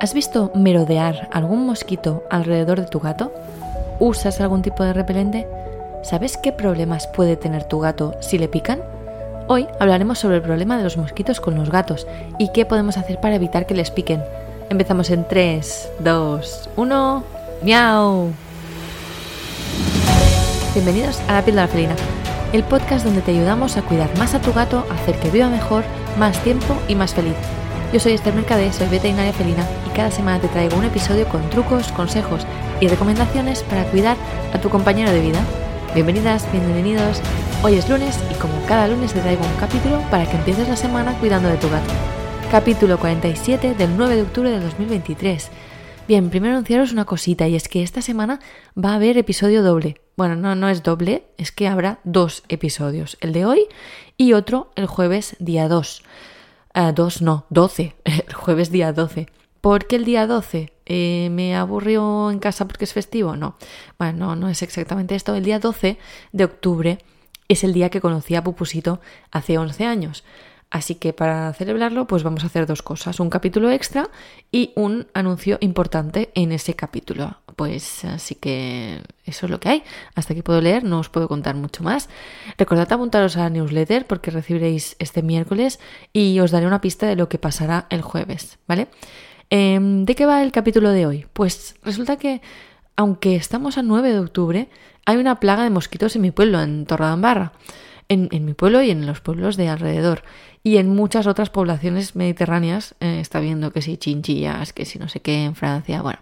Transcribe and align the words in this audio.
¿Has 0.00 0.14
visto 0.14 0.52
merodear 0.54 1.28
algún 1.32 1.66
mosquito 1.66 2.22
alrededor 2.30 2.80
de 2.80 2.86
tu 2.86 3.00
gato? 3.00 3.32
¿Usas 3.98 4.40
algún 4.40 4.62
tipo 4.62 4.84
de 4.84 4.92
repelente? 4.92 5.48
¿Sabes 6.02 6.36
qué 6.36 6.52
problemas 6.52 7.06
puede 7.06 7.36
tener 7.36 7.64
tu 7.64 7.80
gato 7.80 8.14
si 8.20 8.38
le 8.38 8.48
pican? 8.48 8.80
Hoy 9.48 9.66
hablaremos 9.80 10.18
sobre 10.18 10.36
el 10.36 10.42
problema 10.42 10.76
de 10.76 10.84
los 10.84 10.96
mosquitos 10.96 11.40
con 11.40 11.54
los 11.54 11.70
gatos 11.70 12.06
y 12.38 12.52
qué 12.52 12.66
podemos 12.66 12.98
hacer 12.98 13.20
para 13.20 13.36
evitar 13.36 13.66
que 13.66 13.74
les 13.74 13.90
piquen. 13.90 14.22
Empezamos 14.70 15.10
en 15.10 15.26
3, 15.26 15.92
2, 16.00 16.70
1. 16.76 17.24
¡Miau! 17.62 18.32
Bienvenidos 20.74 21.20
a 21.26 21.32
La 21.32 21.42
Píldora 21.42 21.68
Felina, 21.68 21.96
el 22.52 22.62
podcast 22.64 23.04
donde 23.04 23.22
te 23.22 23.30
ayudamos 23.30 23.76
a 23.76 23.82
cuidar 23.82 24.16
más 24.18 24.34
a 24.34 24.40
tu 24.40 24.52
gato, 24.52 24.84
hacer 24.90 25.18
que 25.18 25.30
viva 25.30 25.48
mejor, 25.48 25.84
más 26.18 26.38
tiempo 26.44 26.76
y 26.86 26.94
más 26.94 27.14
feliz. 27.14 27.34
Yo 27.92 28.00
soy 28.00 28.12
Esther 28.12 28.34
Mercadé, 28.34 28.72
soy 28.72 28.88
veterinaria 28.88 29.32
felina 29.32 29.64
y 29.86 29.94
cada 29.94 30.10
semana 30.10 30.40
te 30.40 30.48
traigo 30.48 30.76
un 30.76 30.84
episodio 30.84 31.28
con 31.28 31.48
trucos, 31.50 31.92
consejos 31.92 32.44
y 32.80 32.88
recomendaciones 32.88 33.62
para 33.62 33.84
cuidar 33.84 34.16
a 34.52 34.60
tu 34.60 34.68
compañero 34.68 35.12
de 35.12 35.20
vida. 35.20 35.40
Bienvenidas, 35.94 36.50
bienvenidos. 36.50 37.22
Hoy 37.62 37.76
es 37.76 37.88
lunes 37.88 38.18
y 38.30 38.34
como 38.40 38.54
cada 38.66 38.88
lunes 38.88 39.12
te 39.12 39.20
traigo 39.20 39.44
un 39.44 39.60
capítulo 39.60 40.02
para 40.10 40.28
que 40.28 40.36
empieces 40.36 40.68
la 40.68 40.76
semana 40.76 41.16
cuidando 41.20 41.48
de 41.48 41.58
tu 41.58 41.70
gato. 41.70 41.92
Capítulo 42.50 42.98
47 42.98 43.74
del 43.74 43.96
9 43.96 44.16
de 44.16 44.22
octubre 44.22 44.50
de 44.50 44.60
2023. 44.60 45.50
Bien, 46.08 46.28
primero 46.28 46.54
anunciaros 46.54 46.92
una 46.92 47.04
cosita 47.04 47.46
y 47.46 47.54
es 47.54 47.68
que 47.68 47.84
esta 47.84 48.02
semana 48.02 48.40
va 48.76 48.90
a 48.90 48.94
haber 48.96 49.16
episodio 49.16 49.62
doble. 49.62 50.00
Bueno, 50.16 50.34
no, 50.34 50.56
no 50.56 50.68
es 50.68 50.82
doble, 50.82 51.28
es 51.38 51.52
que 51.52 51.68
habrá 51.68 52.00
dos 52.02 52.42
episodios, 52.48 53.16
el 53.20 53.32
de 53.32 53.46
hoy 53.46 53.66
y 54.16 54.32
otro 54.32 54.72
el 54.74 54.86
jueves 54.86 55.36
día 55.38 55.68
2. 55.68 56.02
Uh, 56.76 56.92
dos 56.92 57.22
no, 57.22 57.46
12, 57.48 57.96
el 58.04 58.34
jueves 58.34 58.70
día 58.70 58.92
12. 58.92 59.28
¿Por 59.62 59.86
qué 59.86 59.96
el 59.96 60.04
día 60.04 60.26
12? 60.26 60.74
Eh, 60.84 61.28
¿Me 61.32 61.56
aburrió 61.56 62.30
en 62.30 62.38
casa 62.38 62.68
porque 62.68 62.84
es 62.84 62.92
festivo? 62.92 63.34
No. 63.34 63.56
Bueno, 63.98 64.26
no, 64.26 64.36
no 64.36 64.48
es 64.50 64.60
exactamente 64.60 65.14
esto. 65.14 65.34
El 65.34 65.44
día 65.44 65.58
12 65.58 65.98
de 66.32 66.44
octubre 66.44 66.98
es 67.48 67.64
el 67.64 67.72
día 67.72 67.88
que 67.88 68.02
conocí 68.02 68.34
a 68.34 68.44
Pupusito 68.44 69.00
hace 69.30 69.56
11 69.56 69.86
años. 69.86 70.22
Así 70.70 70.96
que 70.96 71.12
para 71.12 71.52
celebrarlo, 71.52 72.06
pues 72.06 72.24
vamos 72.24 72.42
a 72.42 72.48
hacer 72.48 72.66
dos 72.66 72.82
cosas, 72.82 73.20
un 73.20 73.30
capítulo 73.30 73.70
extra 73.70 74.08
y 74.50 74.72
un 74.74 75.06
anuncio 75.14 75.58
importante 75.60 76.30
en 76.34 76.50
ese 76.50 76.74
capítulo. 76.74 77.36
Pues 77.54 78.04
así 78.04 78.34
que 78.34 79.00
eso 79.24 79.46
es 79.46 79.50
lo 79.50 79.60
que 79.60 79.68
hay. 79.68 79.82
Hasta 80.14 80.32
aquí 80.32 80.42
puedo 80.42 80.60
leer, 80.60 80.82
no 80.82 80.98
os 80.98 81.08
puedo 81.08 81.28
contar 81.28 81.54
mucho 81.54 81.84
más. 81.84 82.08
Recordad 82.58 82.92
apuntaros 82.92 83.36
a 83.36 83.44
la 83.44 83.50
newsletter 83.50 84.06
porque 84.06 84.30
recibiréis 84.30 84.96
este 84.98 85.22
miércoles 85.22 85.78
y 86.12 86.38
os 86.40 86.50
daré 86.50 86.66
una 86.66 86.80
pista 86.80 87.06
de 87.06 87.16
lo 87.16 87.28
que 87.28 87.38
pasará 87.38 87.86
el 87.88 88.02
jueves, 88.02 88.58
¿vale? 88.66 88.88
Eh, 89.50 89.78
¿De 89.80 90.14
qué 90.16 90.26
va 90.26 90.42
el 90.42 90.50
capítulo 90.50 90.90
de 90.90 91.06
hoy? 91.06 91.26
Pues 91.32 91.76
resulta 91.84 92.16
que, 92.16 92.42
aunque 92.96 93.36
estamos 93.36 93.78
a 93.78 93.82
9 93.82 94.12
de 94.12 94.18
octubre, 94.18 94.68
hay 95.04 95.16
una 95.16 95.38
plaga 95.38 95.62
de 95.62 95.70
mosquitos 95.70 96.16
en 96.16 96.22
mi 96.22 96.32
pueblo, 96.32 96.60
en 96.60 96.84
Torredambarra. 96.84 97.52
En, 98.08 98.28
en, 98.30 98.44
mi 98.44 98.54
pueblo 98.54 98.82
y 98.82 98.90
en 98.90 99.04
los 99.04 99.20
pueblos 99.20 99.56
de 99.56 99.68
alrededor. 99.68 100.22
Y 100.62 100.76
en 100.76 100.94
muchas 100.94 101.26
otras 101.26 101.50
poblaciones 101.50 102.14
mediterráneas 102.14 102.94
eh, 103.00 103.18
está 103.20 103.40
viendo 103.40 103.72
que 103.72 103.82
si 103.82 103.96
chinchillas, 103.96 104.72
que 104.72 104.84
si 104.84 104.98
no 104.98 105.08
sé 105.08 105.20
qué 105.20 105.44
en 105.44 105.56
Francia, 105.56 106.02
bueno. 106.02 106.20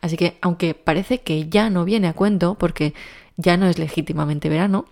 Así 0.00 0.16
que 0.16 0.38
aunque 0.40 0.74
parece 0.74 1.22
que 1.22 1.48
ya 1.48 1.68
no 1.68 1.84
viene 1.84 2.06
a 2.06 2.12
cuento, 2.12 2.54
porque 2.54 2.94
ya 3.36 3.56
no 3.56 3.66
es 3.66 3.78
legítimamente 3.78 4.48
verano, 4.48 4.86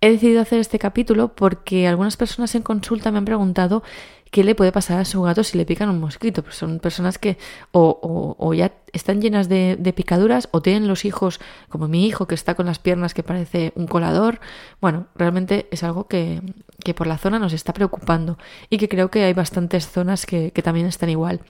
he 0.00 0.10
decidido 0.10 0.40
hacer 0.40 0.60
este 0.60 0.78
capítulo 0.78 1.34
porque 1.34 1.86
algunas 1.86 2.16
personas 2.16 2.54
en 2.54 2.62
consulta 2.62 3.10
me 3.10 3.18
han 3.18 3.24
preguntado 3.24 3.82
qué 4.36 4.44
le 4.44 4.54
puede 4.54 4.70
pasar 4.70 4.98
a 4.98 5.06
su 5.06 5.22
gato 5.22 5.42
si 5.42 5.56
le 5.56 5.64
pican 5.64 5.88
un 5.88 5.98
mosquito. 5.98 6.42
Pues 6.42 6.56
son 6.56 6.78
personas 6.78 7.16
que 7.16 7.38
o, 7.72 8.36
o, 8.38 8.52
ya 8.52 8.70
están 8.92 9.22
llenas 9.22 9.48
de, 9.48 9.76
de, 9.78 9.92
picaduras 9.94 10.50
o 10.50 10.60
tienen 10.60 10.88
los 10.88 11.06
hijos, 11.06 11.40
como 11.70 11.88
mi 11.88 12.06
hijo 12.06 12.26
que 12.26 12.34
está 12.34 12.54
con 12.54 12.66
las 12.66 12.78
piernas 12.78 13.14
que 13.14 13.22
parece 13.22 13.72
un 13.76 13.86
colador. 13.86 14.40
Bueno, 14.78 15.06
realmente 15.14 15.68
es 15.70 15.82
algo 15.82 16.06
que, 16.06 16.42
que 16.84 16.92
por 16.92 17.06
la 17.06 17.16
zona 17.16 17.38
nos 17.38 17.54
está 17.54 17.72
preocupando 17.72 18.36
y 18.68 18.76
que 18.76 18.90
creo 18.90 19.10
que 19.10 19.24
hay 19.24 19.32
bastantes 19.32 19.88
zonas 19.88 20.26
que, 20.26 20.50
que 20.50 20.62
también 20.62 20.84
están 20.84 21.08
igual. 21.08 21.40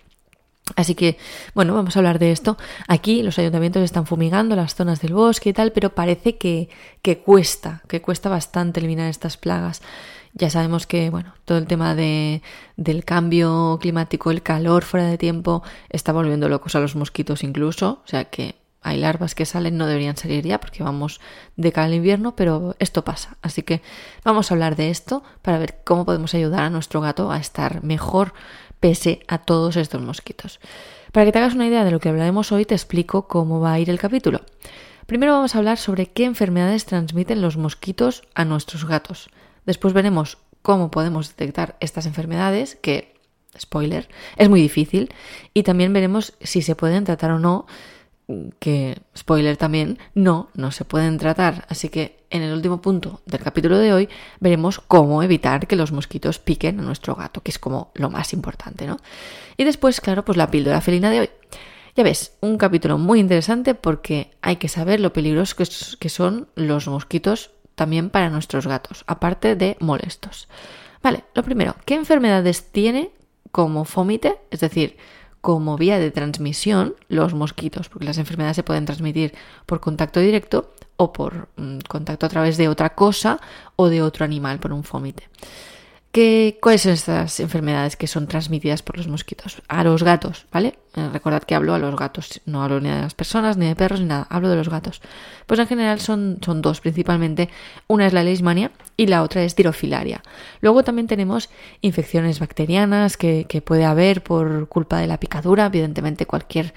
Así 0.77 0.95
que, 0.95 1.19
bueno, 1.55 1.75
vamos 1.75 1.97
a 1.97 1.99
hablar 1.99 2.21
de 2.21 2.31
esto. 2.31 2.57
Aquí 2.87 3.25
los 3.25 3.37
ayuntamientos 3.41 3.83
están 3.83 4.07
fumigando 4.07 4.55
las 4.55 4.77
zonas 4.77 5.01
del 5.01 5.15
bosque 5.15 5.49
y 5.49 5.53
tal, 5.53 5.73
pero 5.73 5.91
parece 5.91 6.39
que, 6.39 6.69
que 7.03 7.19
cuesta, 7.19 7.83
que 7.89 8.01
cuesta 8.01 8.29
bastante 8.29 8.79
eliminar 8.79 9.09
estas 9.09 9.37
plagas. 9.37 9.83
Ya 10.39 10.51
sabemos 10.51 10.87
que, 10.87 11.09
bueno, 11.09 11.33
todo 11.47 11.57
el 11.57 11.67
tema 11.67 11.95
de, 11.95 12.43
del 12.77 13.07
cambio 13.07 13.79
climático, 13.81 14.31
el 14.31 14.43
calor 14.43 14.85
fuera 14.85 15.07
de 15.07 15.17
tiempo, 15.17 15.63
está 15.89 16.13
volviendo 16.13 16.51
locos 16.51 16.75
a 16.75 16.81
los 16.81 16.95
mosquitos 16.95 17.43
incluso. 17.43 18.03
O 18.05 18.07
sea 18.07 18.27
que 18.27 18.57
hay 18.83 18.99
larvas 18.99 19.35
que 19.35 19.47
salen, 19.47 19.79
no 19.79 19.87
deberían 19.87 20.19
salir 20.19 20.45
ya 20.45 20.61
porque 20.61 20.83
vamos 20.83 21.23
de 21.57 21.73
cara 21.73 21.87
al 21.87 21.95
invierno, 21.95 22.37
pero 22.37 22.77
esto 22.79 23.03
pasa. 23.03 23.39
Así 23.41 23.63
que 23.63 23.81
vamos 24.25 24.51
a 24.51 24.55
hablar 24.55 24.77
de 24.77 24.91
esto 24.91 25.23
para 25.41 25.59
ver 25.59 25.79
cómo 25.85 26.05
podemos 26.05 26.35
ayudar 26.35 26.65
a 26.65 26.71
nuestro 26.71 27.01
gato 27.01 27.31
a 27.31 27.39
estar 27.39 27.83
mejor 27.83 28.35
pese 28.79 29.21
a 29.29 29.39
todos 29.39 29.77
estos 29.77 30.03
mosquitos. 30.03 30.61
Para 31.13 31.25
que 31.25 31.33
te 31.33 31.39
hagas 31.39 31.55
una 31.55 31.67
idea 31.67 31.83
de 31.83 31.93
lo 31.93 31.99
que 31.99 32.11
hablaremos 32.11 32.53
hoy, 32.53 32.67
te 32.67 32.75
explico 32.75 33.27
cómo 33.27 33.59
va 33.59 33.73
a 33.73 33.81
ir 33.81 33.89
el 33.89 33.99
capítulo. 33.99 34.43
Primero 35.07 35.33
vamos 35.33 35.55
a 35.55 35.59
hablar 35.59 35.79
sobre 35.79 36.09
qué 36.09 36.27
enfermedades 36.27 36.85
transmiten 36.85 37.41
los 37.41 37.57
mosquitos 37.57 38.23
a 38.35 38.45
nuestros 38.45 38.85
gatos. 38.85 39.31
Después 39.67 39.93
veremos 39.93 40.39
cómo 40.63 40.91
podemos 40.91 41.29
detectar 41.29 41.77
estas 41.81 42.07
enfermedades, 42.07 42.77
que, 42.77 43.15
spoiler, 43.59 44.09
es 44.37 44.49
muy 44.49 44.61
difícil. 44.61 45.13
Y 45.55 45.63
también 45.63 45.93
veremos 45.93 46.35
si 46.41 46.63
se 46.63 46.75
pueden 46.75 47.05
tratar 47.05 47.33
o 47.33 47.39
no, 47.39 47.67
que, 48.59 48.99
spoiler 49.17 49.57
también, 49.57 49.99
no, 50.15 50.49
no 50.55 50.73
se 50.73 50.85
pueden 50.85 51.19
tratar. 51.19 51.67
Así 51.69 51.89
que 51.89 52.25
en 52.31 52.43
el 52.43 52.53
último 52.53 52.81
punto 52.81 53.21
del 53.27 53.41
capítulo 53.41 53.79
de 53.79 53.93
hoy 53.93 54.09
veremos 54.41 54.81
cómo 54.81 55.23
evitar 55.23 55.67
que 55.67 55.77
los 55.77 55.93
mosquitos 55.93 56.39
piquen 56.39 56.81
a 56.81 56.83
nuestro 56.83 57.15
gato, 57.15 57.43
que 57.43 57.51
es 57.51 57.59
como 57.59 57.93
lo 57.95 58.11
más 58.11 58.33
importante, 58.33 58.87
¿no? 58.87 58.99
Y 59.57 59.65
después, 59.65 60.01
claro, 60.01 60.25
pues 60.25 60.37
la 60.37 60.51
píldora 60.51 60.81
felina 60.81 61.11
de 61.11 61.21
hoy. 61.21 61.31
Ya 61.95 62.03
ves, 62.03 62.37
un 62.41 62.59
capítulo 62.59 62.99
muy 62.99 63.21
interesante 63.21 63.75
porque 63.75 64.33
hay 64.43 64.57
que 64.57 64.69
saber 64.69 65.01
lo 65.01 65.15
peligrosos 65.15 65.97
que 65.99 66.09
son 66.11 66.49
los 66.55 66.89
mosquitos 66.89 67.53
también 67.77 68.11
para 68.11 68.31
nuestros 68.31 68.67
gatos, 68.67 69.05
aparte 69.07 69.55
de 69.55 69.77
molestos. 69.79 70.49
Vale, 71.03 71.23
lo 71.35 71.45
primero, 71.45 71.77
¿qué 71.85 71.95
enfermedades 71.95 72.73
tiene 72.73 73.13
como 73.53 73.85
fómite? 73.85 74.39
Es 74.51 74.61
decir, 74.61 74.97
como 75.41 75.77
vía 75.77 76.01
de 76.01 76.11
transmisión 76.11 76.97
los 77.09 77.33
mosquitos, 77.33 77.89
porque 77.89 78.07
las 78.07 78.19
enfermedades 78.19 78.57
se 78.57 78.65
pueden 78.65 78.87
transmitir 78.87 79.33
por 79.67 79.79
contacto 79.79 80.19
directo 80.19 80.75
o 80.97 81.13
por 81.13 81.49
mmm, 81.57 81.79
contacto 81.89 82.27
a 82.27 82.29
través 82.29 82.57
de 82.57 82.69
otra 82.69 82.97
cosa 82.97 83.39
o 83.77 83.89
de 83.89 84.03
otro 84.03 84.25
animal, 84.25 84.59
por 84.59 84.73
un 84.73 84.83
fómite. 84.83 85.29
¿Qué, 86.13 86.59
¿Cuáles 86.63 86.83
son 86.83 86.93
estas 86.93 87.41
enfermedades 87.41 87.97
que 87.97 88.07
son 88.07 88.27
transmitidas 88.27 88.83
por 88.83 88.97
los 88.97 89.07
mosquitos? 89.07 89.63
A 89.69 89.85
los 89.85 90.03
gatos, 90.03 90.47
¿vale? 90.51 90.79
Eh, 90.95 91.09
recordad 91.13 91.43
que 91.43 91.55
hablo 91.55 91.75
a 91.75 91.79
los 91.79 91.95
gatos, 91.95 92.41
no 92.47 92.63
hablo 92.63 92.81
ni 92.81 92.89
de 92.89 93.03
las 93.03 93.13
personas, 93.13 93.59
ni 93.59 93.67
de 93.67 93.77
perros, 93.77 94.01
ni 94.01 94.07
nada, 94.07 94.27
hablo 94.31 94.49
de 94.49 94.57
los 94.57 94.71
gatos. 94.71 95.03
Pues 95.47 95.61
en 95.61 95.67
general 95.67 96.01
son, 96.01 96.39
son 96.43 96.63
dos 96.63 96.81
principalmente. 96.81 97.51
Una 97.87 98.07
es 98.07 98.15
la 98.15 98.25
leishmania 98.25 98.71
y 98.97 99.09
la 99.09 99.23
otra 99.23 99.43
es 99.43 99.55
tirofilaria. 99.55 100.23
Luego 100.63 100.85
también 100.85 101.07
tenemos 101.07 101.51
infecciones 101.83 102.41
bacterianas 102.41 103.19
que, 103.19 103.45
que 103.47 103.61
puede 103.61 103.85
haber 103.85 104.23
por 104.23 104.69
culpa 104.69 104.99
de 104.99 105.09
la 105.09 105.21
picadura, 105.21 105.67
evidentemente 105.67 106.25
cualquier 106.25 106.73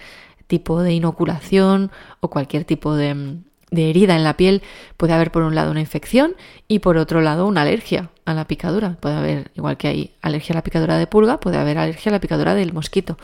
tipo 0.47 0.81
de 0.81 0.93
inoculación 0.93 1.91
o 2.19 2.29
cualquier 2.29 2.65
tipo 2.65 2.93
de, 2.95 3.39
de 3.71 3.89
herida 3.89 4.15
en 4.15 4.23
la 4.23 4.37
piel 4.37 4.61
puede 4.97 5.13
haber 5.13 5.31
por 5.31 5.43
un 5.43 5.55
lado 5.55 5.71
una 5.71 5.79
infección 5.79 6.35
y 6.67 6.79
por 6.79 6.97
otro 6.97 7.21
lado 7.21 7.47
una 7.47 7.61
alergia 7.61 8.09
a 8.25 8.33
la 8.33 8.45
picadura. 8.45 8.97
Puede 8.99 9.15
haber, 9.15 9.51
igual 9.55 9.77
que 9.77 9.87
hay 9.87 10.11
alergia 10.21 10.53
a 10.53 10.57
la 10.57 10.63
picadura 10.63 10.97
de 10.97 11.07
pulga, 11.07 11.39
puede 11.39 11.57
haber 11.57 11.77
alergia 11.77 12.09
a 12.09 12.13
la 12.13 12.21
picadura 12.21 12.55
del 12.55 12.73
mosquito. 12.73 13.17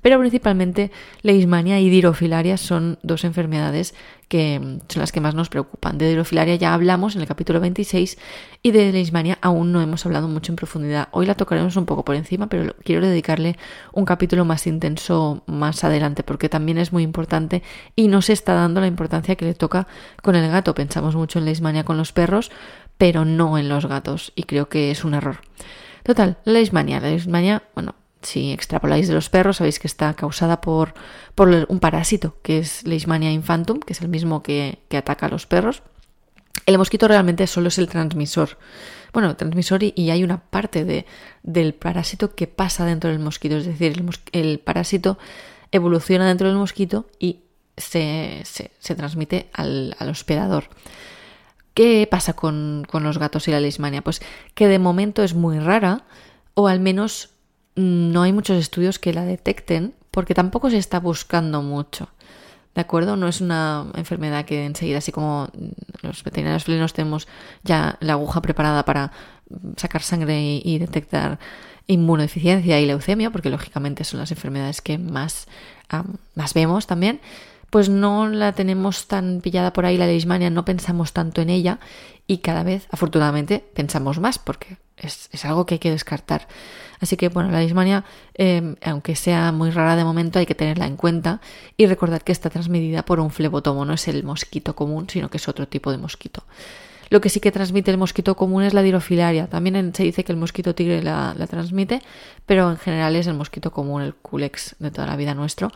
Pero 0.00 0.18
principalmente 0.18 0.90
leishmania 1.22 1.78
y 1.78 1.88
dirofilaria 1.88 2.56
son 2.56 2.98
dos 3.02 3.24
enfermedades 3.24 3.94
que 4.32 4.78
son 4.88 5.00
las 5.00 5.12
que 5.12 5.20
más 5.20 5.34
nos 5.34 5.50
preocupan. 5.50 5.98
De 5.98 6.08
dirofilaria 6.08 6.54
ya 6.54 6.72
hablamos 6.72 7.14
en 7.14 7.20
el 7.20 7.28
capítulo 7.28 7.60
26 7.60 8.16
y 8.62 8.70
de 8.70 8.90
leishmania 8.90 9.36
aún 9.42 9.72
no 9.72 9.82
hemos 9.82 10.06
hablado 10.06 10.26
mucho 10.26 10.52
en 10.52 10.56
profundidad. 10.56 11.08
Hoy 11.10 11.26
la 11.26 11.34
tocaremos 11.34 11.76
un 11.76 11.84
poco 11.84 12.02
por 12.02 12.14
encima, 12.14 12.46
pero 12.46 12.74
quiero 12.82 13.06
dedicarle 13.06 13.58
un 13.92 14.06
capítulo 14.06 14.46
más 14.46 14.66
intenso 14.66 15.42
más 15.44 15.84
adelante 15.84 16.22
porque 16.22 16.48
también 16.48 16.78
es 16.78 16.94
muy 16.94 17.02
importante 17.02 17.62
y 17.94 18.08
no 18.08 18.22
se 18.22 18.32
está 18.32 18.54
dando 18.54 18.80
la 18.80 18.86
importancia 18.86 19.36
que 19.36 19.44
le 19.44 19.52
toca 19.52 19.86
con 20.22 20.34
el 20.34 20.50
gato. 20.50 20.74
Pensamos 20.74 21.14
mucho 21.14 21.38
en 21.38 21.44
leishmania 21.44 21.84
con 21.84 21.98
los 21.98 22.12
perros, 22.12 22.50
pero 22.96 23.26
no 23.26 23.58
en 23.58 23.68
los 23.68 23.84
gatos 23.84 24.32
y 24.34 24.44
creo 24.44 24.70
que 24.70 24.90
es 24.90 25.04
un 25.04 25.12
error. 25.12 25.40
Total, 26.04 26.38
la 26.44 26.54
leishmania. 26.54 27.00
Leishmania, 27.00 27.64
bueno, 27.74 27.96
si 28.22 28.52
extrapoláis 28.52 29.08
de 29.08 29.14
los 29.14 29.28
perros, 29.28 29.58
sabéis 29.58 29.78
que 29.78 29.86
está 29.86 30.14
causada 30.14 30.60
por, 30.60 30.94
por 31.34 31.48
un 31.68 31.80
parásito, 31.80 32.36
que 32.42 32.58
es 32.58 32.86
Leishmania 32.86 33.32
infantum, 33.32 33.80
que 33.80 33.92
es 33.92 34.00
el 34.00 34.08
mismo 34.08 34.42
que, 34.42 34.80
que 34.88 34.96
ataca 34.96 35.26
a 35.26 35.28
los 35.28 35.46
perros. 35.46 35.82
El 36.66 36.78
mosquito 36.78 37.08
realmente 37.08 37.46
solo 37.46 37.68
es 37.68 37.78
el 37.78 37.88
transmisor. 37.88 38.58
Bueno, 39.12 39.36
transmisor 39.36 39.82
y, 39.82 40.10
hay 40.10 40.24
una 40.24 40.38
parte 40.38 40.84
de, 40.84 41.06
del 41.42 41.74
parásito 41.74 42.34
que 42.34 42.46
pasa 42.46 42.84
dentro 42.84 43.10
del 43.10 43.18
mosquito. 43.18 43.56
Es 43.56 43.66
decir, 43.66 43.92
el, 43.92 44.08
el 44.32 44.58
parásito 44.58 45.18
evoluciona 45.70 46.28
dentro 46.28 46.48
del 46.48 46.56
mosquito 46.56 47.06
y 47.18 47.40
se, 47.76 48.42
se, 48.44 48.94
transmite 48.94 49.50
al, 49.52 49.96
hospedador. 50.00 50.64
¿Qué 51.74 52.06
pasa 52.10 52.34
con, 52.34 52.86
con, 52.88 53.02
los 53.02 53.18
gatos 53.18 53.48
y 53.48 53.50
la 53.50 53.60
leishmania? 53.60 54.02
Pues 54.02 54.22
que 54.54 54.68
de 54.68 54.78
momento 54.78 55.22
es 55.22 55.34
muy 55.34 55.58
rara, 55.58 56.04
o 56.54 56.68
al 56.68 56.80
menos 56.80 57.31
no 57.74 58.22
hay 58.22 58.32
muchos 58.32 58.56
estudios 58.58 58.98
que 58.98 59.12
la 59.12 59.24
detecten, 59.24 59.94
porque 60.10 60.34
tampoco 60.34 60.70
se 60.70 60.78
está 60.78 61.00
buscando 61.00 61.62
mucho. 61.62 62.08
¿De 62.74 62.80
acuerdo? 62.80 63.16
No 63.16 63.28
es 63.28 63.40
una 63.40 63.86
enfermedad 63.94 64.44
que 64.44 64.64
enseguida, 64.64 64.98
así 64.98 65.12
como 65.12 65.48
los 66.00 66.24
veterinarios 66.24 66.64
felinos 66.64 66.94
tenemos 66.94 67.28
ya 67.62 67.98
la 68.00 68.14
aguja 68.14 68.40
preparada 68.40 68.84
para 68.84 69.12
sacar 69.76 70.02
sangre 70.02 70.60
y, 70.64 70.78
detectar 70.78 71.38
inmunodeficiencia 71.86 72.80
y 72.80 72.86
leucemia, 72.86 73.30
porque 73.30 73.50
lógicamente 73.50 74.04
son 74.04 74.20
las 74.20 74.30
enfermedades 74.30 74.80
que 74.80 74.96
más, 74.96 75.48
más 76.34 76.54
vemos 76.54 76.86
también, 76.86 77.20
pues 77.72 77.88
no 77.88 78.28
la 78.28 78.52
tenemos 78.52 79.06
tan 79.06 79.40
pillada 79.40 79.72
por 79.72 79.86
ahí 79.86 79.96
la 79.96 80.06
leishmania, 80.06 80.50
no 80.50 80.62
pensamos 80.62 81.14
tanto 81.14 81.40
en 81.40 81.48
ella 81.48 81.78
y 82.26 82.38
cada 82.38 82.64
vez, 82.64 82.86
afortunadamente, 82.90 83.64
pensamos 83.72 84.20
más, 84.20 84.38
porque 84.38 84.76
es, 84.98 85.30
es 85.32 85.46
algo 85.46 85.64
que 85.64 85.76
hay 85.76 85.78
que 85.78 85.90
descartar. 85.90 86.48
Así 87.00 87.16
que, 87.16 87.30
bueno, 87.30 87.50
la 87.50 87.60
leishmania, 87.60 88.04
em, 88.34 88.76
aunque 88.84 89.16
sea 89.16 89.52
muy 89.52 89.70
rara 89.70 89.96
de 89.96 90.04
momento, 90.04 90.38
hay 90.38 90.44
que 90.44 90.54
tenerla 90.54 90.86
en 90.86 90.96
cuenta 90.96 91.40
y 91.78 91.86
recordar 91.86 92.22
que 92.24 92.32
está 92.32 92.50
transmitida 92.50 93.06
por 93.06 93.20
un 93.20 93.30
flebotomo, 93.30 93.86
no 93.86 93.94
es 93.94 94.06
el 94.06 94.22
mosquito 94.22 94.76
común, 94.76 95.08
sino 95.08 95.30
que 95.30 95.38
es 95.38 95.48
otro 95.48 95.66
tipo 95.66 95.90
de 95.90 95.96
mosquito. 95.96 96.44
Lo 97.08 97.22
que 97.22 97.30
sí 97.30 97.40
que 97.40 97.52
transmite 97.52 97.90
el 97.90 97.96
mosquito 97.96 98.36
común 98.36 98.64
es 98.64 98.74
la 98.74 98.82
dirofilaria. 98.82 99.46
También 99.46 99.94
se 99.94 100.02
dice 100.02 100.24
que 100.24 100.32
el 100.32 100.38
mosquito 100.38 100.74
tigre 100.74 101.02
la, 101.02 101.34
la 101.38 101.46
transmite, 101.46 102.02
pero 102.44 102.70
en 102.70 102.76
general 102.76 103.16
es 103.16 103.26
el 103.26 103.34
mosquito 103.34 103.70
común, 103.72 104.02
el 104.02 104.14
culex 104.14 104.76
de 104.78 104.90
toda 104.90 105.06
la 105.06 105.16
vida 105.16 105.32
nuestro. 105.32 105.72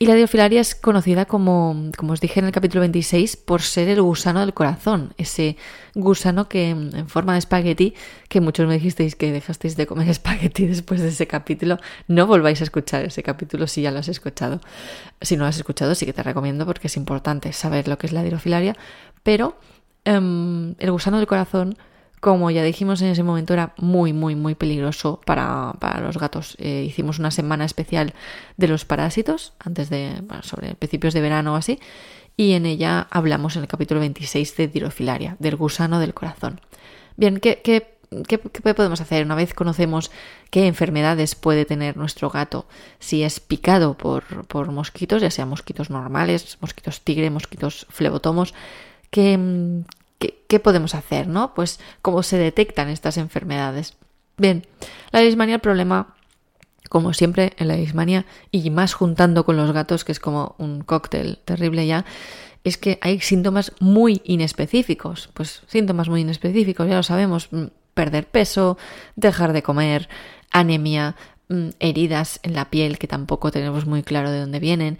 Y 0.00 0.06
la 0.06 0.14
diofilaria 0.14 0.60
es 0.60 0.76
conocida 0.76 1.24
como, 1.24 1.90
como 1.96 2.12
os 2.12 2.20
dije 2.20 2.38
en 2.38 2.46
el 2.46 2.52
capítulo 2.52 2.82
26, 2.82 3.36
por 3.36 3.62
ser 3.62 3.88
el 3.88 4.00
gusano 4.00 4.38
del 4.38 4.54
corazón, 4.54 5.12
ese 5.18 5.56
gusano 5.94 6.48
que 6.48 6.70
en 6.70 7.08
forma 7.08 7.32
de 7.32 7.40
espagueti, 7.40 7.94
que 8.28 8.40
muchos 8.40 8.68
me 8.68 8.74
dijisteis 8.74 9.16
que 9.16 9.32
dejasteis 9.32 9.76
de 9.76 9.88
comer 9.88 10.08
espagueti 10.10 10.66
después 10.66 11.00
de 11.00 11.08
ese 11.08 11.26
capítulo, 11.26 11.78
no 12.06 12.28
volváis 12.28 12.60
a 12.60 12.64
escuchar 12.64 13.06
ese 13.06 13.24
capítulo 13.24 13.66
si 13.66 13.82
ya 13.82 13.90
lo 13.90 13.98
has 13.98 14.08
escuchado. 14.08 14.60
Si 15.20 15.36
no 15.36 15.42
lo 15.42 15.48
has 15.48 15.56
escuchado, 15.56 15.96
sí 15.96 16.06
que 16.06 16.12
te 16.12 16.22
recomiendo 16.22 16.64
porque 16.64 16.86
es 16.86 16.96
importante 16.96 17.52
saber 17.52 17.88
lo 17.88 17.98
que 17.98 18.06
es 18.06 18.12
la 18.12 18.22
diofilaria, 18.22 18.76
pero 19.24 19.58
em, 20.04 20.76
el 20.78 20.92
gusano 20.92 21.16
del 21.16 21.26
corazón 21.26 21.76
como 22.20 22.50
ya 22.50 22.62
dijimos 22.62 23.00
en 23.02 23.08
ese 23.08 23.22
momento, 23.22 23.52
era 23.52 23.74
muy, 23.76 24.12
muy, 24.12 24.34
muy 24.34 24.54
peligroso 24.54 25.20
para, 25.24 25.74
los 26.00 26.18
gatos. 26.18 26.56
Eh, 26.58 26.84
hicimos 26.86 27.18
una 27.18 27.30
semana 27.30 27.64
especial 27.64 28.14
de 28.56 28.68
los 28.68 28.84
parásitos, 28.84 29.52
antes 29.58 29.90
de, 29.90 30.22
sobre 30.42 30.74
principios 30.74 31.14
de 31.14 31.20
verano 31.20 31.54
o 31.54 31.56
así, 31.56 31.78
y 32.36 32.52
en 32.52 32.66
ella 32.66 33.06
hablamos 33.10 33.56
en 33.56 33.62
el 33.62 33.68
capítulo 33.68 34.00
26 34.00 34.56
de 34.56 34.68
dirofilaria, 34.68 35.36
del 35.38 35.56
gusano 35.56 36.00
del 36.00 36.14
corazón. 36.14 36.60
Bien, 37.16 37.40
¿qué, 37.40 37.60
qué, 37.62 37.98
qué, 38.26 38.38
qué 38.38 38.74
podemos 38.74 39.00
hacer 39.00 39.24
una 39.24 39.34
vez 39.34 39.54
conocemos 39.54 40.10
qué 40.50 40.66
enfermedades 40.66 41.34
puede 41.34 41.64
tener 41.64 41.96
nuestro 41.96 42.30
gato 42.30 42.66
si 43.00 43.22
es 43.24 43.40
picado 43.40 43.94
por, 43.94 44.46
por 44.46 44.70
mosquitos, 44.70 45.20
ya 45.22 45.30
sean 45.30 45.48
mosquitos 45.48 45.90
normales, 45.90 46.58
mosquitos 46.60 47.00
tigre, 47.02 47.30
mosquitos 47.30 47.86
flebotomos? 47.90 48.54
¿Qué, 49.10 49.38
¿qué, 50.18 50.60
podemos 50.60 50.94
hacer, 50.94 51.28
no? 51.28 51.54
Pues 51.54 51.80
cómo 52.02 52.22
se 52.22 52.38
detectan 52.38 52.88
estas 52.88 53.16
enfermedades. 53.16 53.96
Bien, 54.36 54.66
la 55.10 55.20
leishmania, 55.20 55.56
el 55.56 55.60
problema, 55.60 56.14
como 56.88 57.12
siempre 57.12 57.52
en 57.58 57.68
la 57.68 57.76
leishmania, 57.76 58.26
y 58.50 58.70
más 58.70 58.94
juntando 58.94 59.44
con 59.44 59.56
los 59.56 59.72
gatos, 59.72 60.04
que 60.04 60.12
es 60.12 60.20
como 60.20 60.54
un 60.58 60.82
cóctel 60.82 61.38
terrible 61.44 61.86
ya, 61.86 62.04
es 62.64 62.76
que 62.76 62.98
hay 63.00 63.20
síntomas 63.20 63.72
muy 63.80 64.20
inespecíficos. 64.24 65.30
Pues 65.34 65.62
síntomas 65.66 66.08
muy 66.08 66.22
inespecíficos, 66.22 66.88
ya 66.88 66.96
lo 66.96 67.02
sabemos, 67.02 67.48
mm, 67.52 67.66
perder 67.94 68.26
peso, 68.28 68.78
dejar 69.16 69.52
de 69.52 69.62
comer, 69.62 70.08
anemia, 70.50 71.16
mm, 71.48 71.70
heridas 71.80 72.40
en 72.42 72.54
la 72.54 72.70
piel 72.70 72.98
que 72.98 73.08
tampoco 73.08 73.50
tenemos 73.50 73.86
muy 73.86 74.02
claro 74.02 74.30
de 74.30 74.40
dónde 74.40 74.60
vienen, 74.60 74.98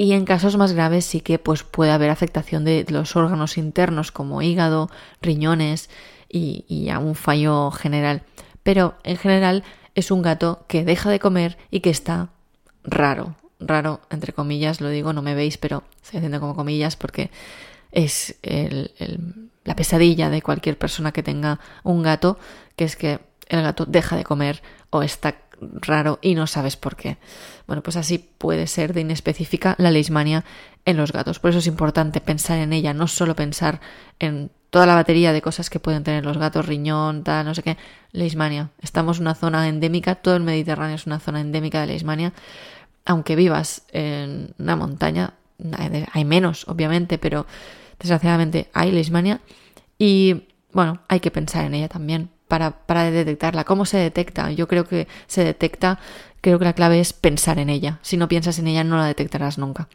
y 0.00 0.14
en 0.14 0.24
casos 0.24 0.56
más 0.56 0.72
graves 0.72 1.04
sí 1.04 1.20
que 1.20 1.38
pues, 1.38 1.62
puede 1.62 1.90
haber 1.90 2.08
afectación 2.08 2.64
de 2.64 2.86
los 2.88 3.16
órganos 3.16 3.58
internos 3.58 4.12
como 4.12 4.40
hígado, 4.40 4.88
riñones 5.20 5.90
y, 6.26 6.64
y 6.68 6.88
a 6.88 6.98
un 6.98 7.14
fallo 7.14 7.70
general. 7.70 8.22
Pero 8.62 8.94
en 9.04 9.18
general 9.18 9.62
es 9.94 10.10
un 10.10 10.22
gato 10.22 10.64
que 10.68 10.86
deja 10.86 11.10
de 11.10 11.20
comer 11.20 11.58
y 11.70 11.80
que 11.80 11.90
está 11.90 12.30
raro. 12.82 13.36
Raro, 13.58 14.00
entre 14.08 14.32
comillas, 14.32 14.80
lo 14.80 14.88
digo, 14.88 15.12
no 15.12 15.20
me 15.20 15.34
veis, 15.34 15.58
pero 15.58 15.82
estoy 16.02 16.16
haciendo 16.16 16.40
como 16.40 16.56
comillas 16.56 16.96
porque 16.96 17.30
es 17.92 18.36
la 19.64 19.76
pesadilla 19.76 20.30
de 20.30 20.40
cualquier 20.40 20.78
persona 20.78 21.12
que 21.12 21.22
tenga 21.22 21.60
un 21.82 22.02
gato, 22.02 22.38
que 22.74 22.84
es 22.84 22.96
que 22.96 23.20
el 23.48 23.60
gato 23.60 23.84
deja 23.84 24.16
de 24.16 24.24
comer 24.24 24.62
o 24.88 25.02
está 25.02 25.36
raro 25.60 26.18
y 26.22 26.34
no 26.34 26.46
sabes 26.46 26.76
por 26.76 26.96
qué. 26.96 27.18
Bueno, 27.66 27.82
pues 27.82 27.96
así 27.96 28.18
puede 28.18 28.66
ser 28.66 28.94
de 28.94 29.02
inespecífica 29.02 29.74
la 29.78 29.90
leishmania 29.90 30.44
en 30.84 30.96
los 30.96 31.12
gatos. 31.12 31.38
Por 31.38 31.50
eso 31.50 31.58
es 31.58 31.66
importante 31.66 32.20
pensar 32.20 32.58
en 32.58 32.72
ella, 32.72 32.94
no 32.94 33.06
solo 33.06 33.36
pensar 33.36 33.80
en 34.18 34.50
toda 34.70 34.86
la 34.86 34.94
batería 34.94 35.32
de 35.32 35.42
cosas 35.42 35.68
que 35.68 35.80
pueden 35.80 36.04
tener 36.04 36.24
los 36.24 36.38
gatos, 36.38 36.66
riñón, 36.66 37.24
tal, 37.24 37.44
no 37.44 37.54
sé 37.54 37.62
qué. 37.62 37.76
Leishmania. 38.12 38.70
Estamos 38.80 39.18
en 39.18 39.22
una 39.24 39.34
zona 39.34 39.68
endémica, 39.68 40.14
todo 40.14 40.36
el 40.36 40.42
Mediterráneo 40.42 40.96
es 40.96 41.06
una 41.06 41.20
zona 41.20 41.40
endémica 41.40 41.80
de 41.80 41.88
leishmania. 41.88 42.32
Aunque 43.04 43.34
vivas 43.34 43.82
en 43.92 44.54
una 44.58 44.76
montaña, 44.76 45.34
hay 46.12 46.24
menos, 46.24 46.68
obviamente, 46.68 47.18
pero 47.18 47.46
desgraciadamente 47.98 48.70
hay 48.72 48.92
leishmania. 48.92 49.40
Y 49.98 50.44
bueno, 50.72 51.00
hay 51.08 51.20
que 51.20 51.30
pensar 51.30 51.64
en 51.64 51.74
ella 51.74 51.88
también 51.88 52.30
para, 52.50 53.10
detectarla. 53.10 53.64
¿Cómo 53.64 53.86
se 53.86 53.96
detecta? 53.96 54.50
Yo 54.50 54.68
creo 54.68 54.84
que 54.84 55.06
se 55.28 55.44
detecta, 55.44 56.00
creo 56.40 56.58
que 56.58 56.64
la 56.66 56.74
clave 56.74 57.00
es 57.00 57.14
pensar 57.14 57.58
en 57.58 57.70
ella. 57.70 58.00
Si 58.02 58.16
no 58.16 58.28
piensas 58.28 58.58
en 58.58 58.66
ella 58.66 58.84
no 58.84 58.98
la 58.98 59.06
detectarás 59.06 59.56
nunca. 59.56 59.88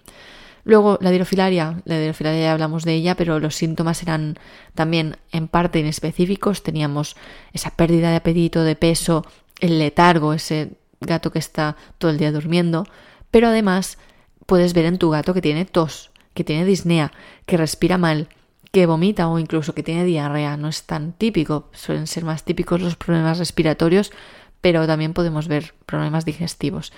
Luego, 0.63 0.97
la 1.01 1.11
dirofilaria, 1.11 1.81
la 1.85 1.99
dirofilaria 1.99 2.41
ya 2.41 2.53
hablamos 2.53 2.85
de 2.85 2.93
ella, 2.93 3.15
pero 3.15 3.39
los 3.39 3.55
síntomas 3.55 4.01
eran 4.01 4.39
también 4.73 5.17
en 5.31 5.47
parte 5.47 5.79
inespecíficos. 5.79 6.63
Teníamos 6.63 7.15
esa 7.53 7.71
pérdida 7.71 8.09
de 8.09 8.15
apetito, 8.15 8.63
de 8.63 8.75
peso, 8.75 9.25
el 9.59 9.77
letargo, 9.77 10.33
ese 10.33 10.71
gato 11.01 11.31
que 11.31 11.39
está 11.39 11.75
todo 11.99 12.09
el 12.09 12.17
día 12.17 12.31
durmiendo, 12.31 12.87
pero 13.29 13.49
además 13.49 13.99
puedes 14.45 14.73
ver 14.73 14.85
en 14.85 14.97
tu 14.97 15.11
gato 15.11 15.33
que 15.33 15.41
tiene 15.41 15.65
tos, 15.65 16.09
que 16.33 16.43
tiene 16.43 16.65
disnea, 16.65 17.11
que 17.45 17.57
respira 17.57 17.97
mal, 17.97 18.29
que 18.75 18.87
vomita 18.87 19.29
o 19.29 19.39
incluso 19.39 19.73
que 19.73 19.83
tiene 19.83 20.03
diarrea. 20.03 20.57
No 20.57 20.67
es 20.67 20.83
tan 20.83 21.13
típico, 21.13 21.69
suelen 21.71 22.07
ser 22.07 22.25
más 22.25 22.43
típicos 22.43 22.81
los 22.81 22.97
problemas 22.97 23.39
respiratorios, 23.39 24.11
pero 24.59 24.85
también 24.85 25.13
podemos 25.13 25.47
ver 25.47 25.73
problemas 25.85 26.25
digestivos. 26.25 26.91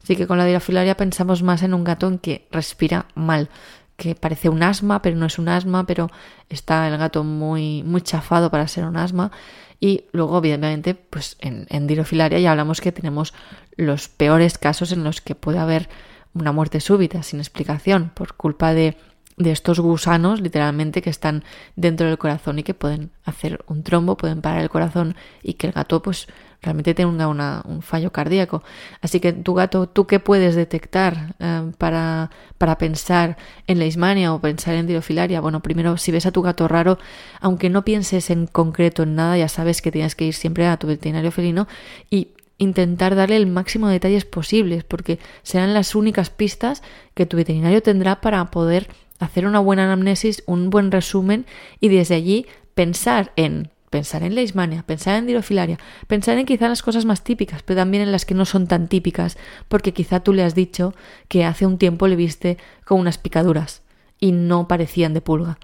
Así 0.00 0.14
que 0.14 0.28
con 0.28 0.38
la 0.38 0.44
dirofilaria 0.46 0.96
pensamos 0.96 1.42
más 1.42 1.64
en 1.64 1.74
un 1.74 1.82
gato 1.82 2.06
en 2.06 2.20
que 2.20 2.46
respira 2.52 3.06
mal, 3.16 3.48
que 3.96 4.14
parece 4.14 4.48
un 4.48 4.62
asma, 4.62 5.02
pero 5.02 5.16
no 5.16 5.26
es 5.26 5.40
un 5.40 5.48
asma, 5.48 5.86
pero 5.86 6.08
está 6.50 6.86
el 6.86 6.96
gato 6.98 7.24
muy, 7.24 7.82
muy 7.82 8.02
chafado 8.02 8.48
para 8.52 8.68
ser 8.68 8.84
un 8.84 8.96
asma. 8.96 9.32
Y 9.80 10.04
luego, 10.12 10.36
obviamente, 10.36 10.94
pues 10.94 11.36
en, 11.40 11.66
en 11.68 11.88
dirofilaria 11.88 12.38
ya 12.38 12.52
hablamos 12.52 12.80
que 12.80 12.92
tenemos 12.92 13.34
los 13.76 14.08
peores 14.08 14.56
casos 14.56 14.92
en 14.92 15.02
los 15.02 15.20
que 15.20 15.34
puede 15.34 15.58
haber 15.58 15.88
una 16.32 16.52
muerte 16.52 16.78
súbita, 16.78 17.24
sin 17.24 17.40
explicación, 17.40 18.12
por 18.14 18.34
culpa 18.34 18.72
de 18.72 18.96
de 19.36 19.50
estos 19.50 19.80
gusanos, 19.80 20.40
literalmente, 20.40 21.02
que 21.02 21.10
están 21.10 21.44
dentro 21.76 22.06
del 22.06 22.18
corazón 22.18 22.58
y 22.58 22.62
que 22.62 22.74
pueden 22.74 23.10
hacer 23.24 23.64
un 23.66 23.82
trombo, 23.82 24.16
pueden 24.16 24.40
parar 24.40 24.62
el 24.62 24.70
corazón 24.70 25.16
y 25.42 25.54
que 25.54 25.68
el 25.68 25.72
gato, 25.72 26.02
pues, 26.02 26.28
realmente 26.64 26.94
tenga 26.94 27.28
un 27.28 27.82
fallo 27.82 28.10
cardíaco. 28.10 28.62
Así 29.00 29.20
que 29.20 29.32
tu 29.32 29.54
gato, 29.54 29.88
¿tú 29.88 30.06
qué 30.06 30.18
puedes 30.18 30.54
detectar 30.54 31.34
eh, 31.38 31.72
para, 31.78 32.30
para 32.58 32.78
pensar 32.78 33.36
en 33.66 33.78
la 33.78 33.84
ismania 33.84 34.32
o 34.32 34.40
pensar 34.40 34.74
en 34.74 34.86
dirofilaria? 34.86 35.40
Bueno, 35.40 35.60
primero, 35.60 35.96
si 35.96 36.10
ves 36.10 36.26
a 36.26 36.32
tu 36.32 36.42
gato 36.42 36.66
raro, 36.66 36.98
aunque 37.40 37.70
no 37.70 37.84
pienses 37.84 38.30
en 38.30 38.46
concreto 38.46 39.02
en 39.02 39.14
nada, 39.14 39.36
ya 39.36 39.48
sabes 39.48 39.82
que 39.82 39.92
tienes 39.92 40.14
que 40.14 40.24
ir 40.24 40.34
siempre 40.34 40.66
a 40.66 40.76
tu 40.78 40.86
veterinario 40.86 41.30
felino 41.30 41.68
y 42.10 42.28
intentar 42.58 43.14
darle 43.14 43.36
el 43.36 43.46
máximo 43.46 43.88
de 43.88 43.94
detalles 43.94 44.24
posibles, 44.24 44.84
porque 44.84 45.18
serán 45.42 45.74
las 45.74 45.94
únicas 45.94 46.30
pistas 46.30 46.82
que 47.14 47.26
tu 47.26 47.36
veterinario 47.36 47.82
tendrá 47.82 48.20
para 48.20 48.44
poder 48.50 48.88
hacer 49.18 49.46
una 49.46 49.60
buena 49.60 49.84
anamnesis, 49.84 50.42
un 50.46 50.70
buen 50.70 50.90
resumen 50.90 51.46
y 51.80 51.88
desde 51.88 52.14
allí 52.14 52.46
pensar 52.74 53.32
en 53.36 53.70
pensar 53.94 54.24
en 54.24 54.34
leishmania, 54.34 54.82
pensar 54.82 55.14
en 55.14 55.28
dirofilaria, 55.28 55.78
pensar 56.08 56.36
en 56.36 56.46
quizá 56.46 56.68
las 56.68 56.82
cosas 56.82 57.04
más 57.04 57.22
típicas, 57.22 57.62
pero 57.62 57.78
también 57.78 58.02
en 58.02 58.10
las 58.10 58.24
que 58.24 58.34
no 58.34 58.44
son 58.44 58.66
tan 58.66 58.88
típicas, 58.88 59.38
porque 59.68 59.92
quizá 59.92 60.18
tú 60.18 60.32
le 60.32 60.42
has 60.42 60.56
dicho 60.56 60.94
que 61.28 61.44
hace 61.44 61.64
un 61.64 61.78
tiempo 61.78 62.08
le 62.08 62.16
viste 62.16 62.58
con 62.84 62.98
unas 62.98 63.18
picaduras 63.18 63.82
y 64.18 64.32
no 64.32 64.66
parecían 64.66 65.14
de 65.14 65.20
pulga. 65.20 65.60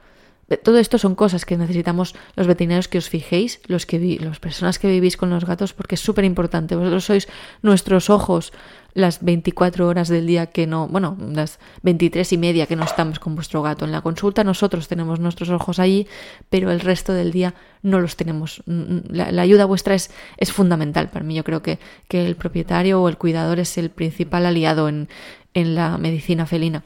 todo 0.62 0.78
esto 0.78 0.96
son 0.96 1.16
cosas 1.16 1.44
que 1.44 1.56
necesitamos 1.56 2.14
los 2.36 2.46
veterinarios 2.46 2.86
que 2.86 2.98
os 2.98 3.08
fijéis, 3.08 3.60
los 3.66 3.84
que 3.84 3.98
las 4.20 4.38
personas 4.38 4.78
que 4.78 4.86
vivís 4.86 5.16
con 5.16 5.30
los 5.30 5.44
gatos, 5.44 5.72
porque 5.72 5.96
es 5.96 6.00
súper 6.00 6.24
importante. 6.24 6.76
Vosotros 6.76 7.04
sois 7.04 7.26
nuestros 7.62 8.10
ojos 8.10 8.52
las 8.94 9.22
24 9.22 9.86
horas 9.86 10.08
del 10.08 10.26
día 10.26 10.46
que 10.46 10.66
no, 10.66 10.88
bueno, 10.88 11.16
las 11.20 11.58
23 11.82 12.32
y 12.32 12.38
media 12.38 12.66
que 12.66 12.76
no 12.76 12.84
estamos 12.84 13.18
con 13.18 13.34
vuestro 13.34 13.62
gato. 13.62 13.84
En 13.84 13.92
la 13.92 14.00
consulta 14.00 14.44
nosotros 14.44 14.88
tenemos 14.88 15.20
nuestros 15.20 15.50
ojos 15.50 15.78
allí, 15.78 16.06
pero 16.48 16.70
el 16.70 16.80
resto 16.80 17.12
del 17.12 17.32
día 17.32 17.54
no 17.82 18.00
los 18.00 18.16
tenemos. 18.16 18.62
La, 18.66 19.42
ayuda 19.42 19.64
vuestra 19.64 19.94
es, 19.94 20.10
es 20.36 20.52
fundamental 20.52 21.08
para 21.08 21.24
mí. 21.24 21.34
Yo 21.34 21.44
creo 21.44 21.62
que, 21.62 21.78
que 22.08 22.26
el 22.26 22.36
propietario 22.36 23.00
o 23.02 23.08
el 23.08 23.16
cuidador 23.16 23.58
es 23.58 23.78
el 23.78 23.90
principal 23.90 24.46
aliado 24.46 24.88
en, 24.88 25.08
en 25.54 25.74
la 25.74 25.98
medicina 25.98 26.46
felina. 26.46 26.84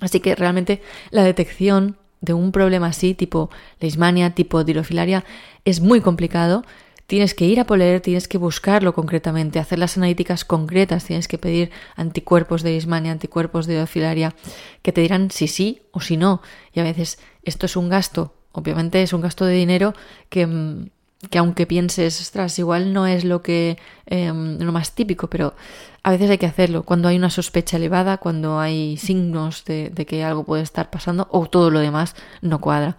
Así 0.00 0.20
que 0.20 0.34
realmente 0.34 0.82
la 1.10 1.22
detección 1.22 1.96
de 2.20 2.32
un 2.32 2.52
problema 2.52 2.88
así, 2.88 3.14
tipo 3.14 3.50
leishmania, 3.80 4.30
tipo 4.30 4.64
dirofilaria, 4.64 5.24
es 5.64 5.80
muy 5.80 6.00
complicado. 6.00 6.64
Tienes 7.06 7.34
que 7.34 7.44
ir 7.44 7.60
a 7.60 7.64
poler, 7.64 8.00
tienes 8.00 8.28
que 8.28 8.38
buscarlo 8.38 8.94
concretamente, 8.94 9.58
hacer 9.58 9.78
las 9.78 9.96
analíticas 9.96 10.44
concretas, 10.44 11.04
tienes 11.04 11.28
que 11.28 11.38
pedir 11.38 11.70
anticuerpos 11.96 12.62
de 12.62 12.70
leishmania, 12.70 13.12
anticuerpos 13.12 13.66
de 13.66 13.74
dirofilaria, 13.74 14.34
que 14.82 14.92
te 14.92 15.02
dirán 15.02 15.30
si 15.30 15.48
sí 15.48 15.82
o 15.90 16.00
si 16.00 16.16
no. 16.16 16.42
Y 16.72 16.80
a 16.80 16.84
veces 16.84 17.18
esto 17.44 17.66
es 17.66 17.76
un 17.76 17.88
gasto, 17.88 18.34
obviamente 18.52 19.02
es 19.02 19.12
un 19.12 19.20
gasto 19.20 19.44
de 19.44 19.54
dinero 19.54 19.94
que 20.30 20.46
mm, 20.46 20.86
que 21.30 21.38
aunque 21.38 21.66
pienses, 21.66 22.20
ostras, 22.20 22.58
igual 22.58 22.92
no 22.92 23.06
es 23.06 23.24
lo 23.24 23.42
que 23.42 23.78
em, 24.06 24.58
lo 24.58 24.72
más 24.72 24.92
típico, 24.92 25.28
pero 25.28 25.54
a 26.02 26.10
veces 26.10 26.30
hay 26.30 26.38
que 26.38 26.46
hacerlo. 26.46 26.82
Cuando 26.82 27.08
hay 27.08 27.16
una 27.16 27.30
sospecha 27.30 27.76
elevada, 27.76 28.18
cuando 28.18 28.58
hay 28.58 28.96
signos 28.96 29.64
de, 29.64 29.92
que 30.06 30.24
algo 30.24 30.44
puede 30.44 30.62
estar 30.62 30.90
pasando 30.90 31.28
o 31.30 31.46
todo 31.46 31.70
lo 31.70 31.78
demás 31.78 32.16
no 32.40 32.60
cuadra. 32.60 32.96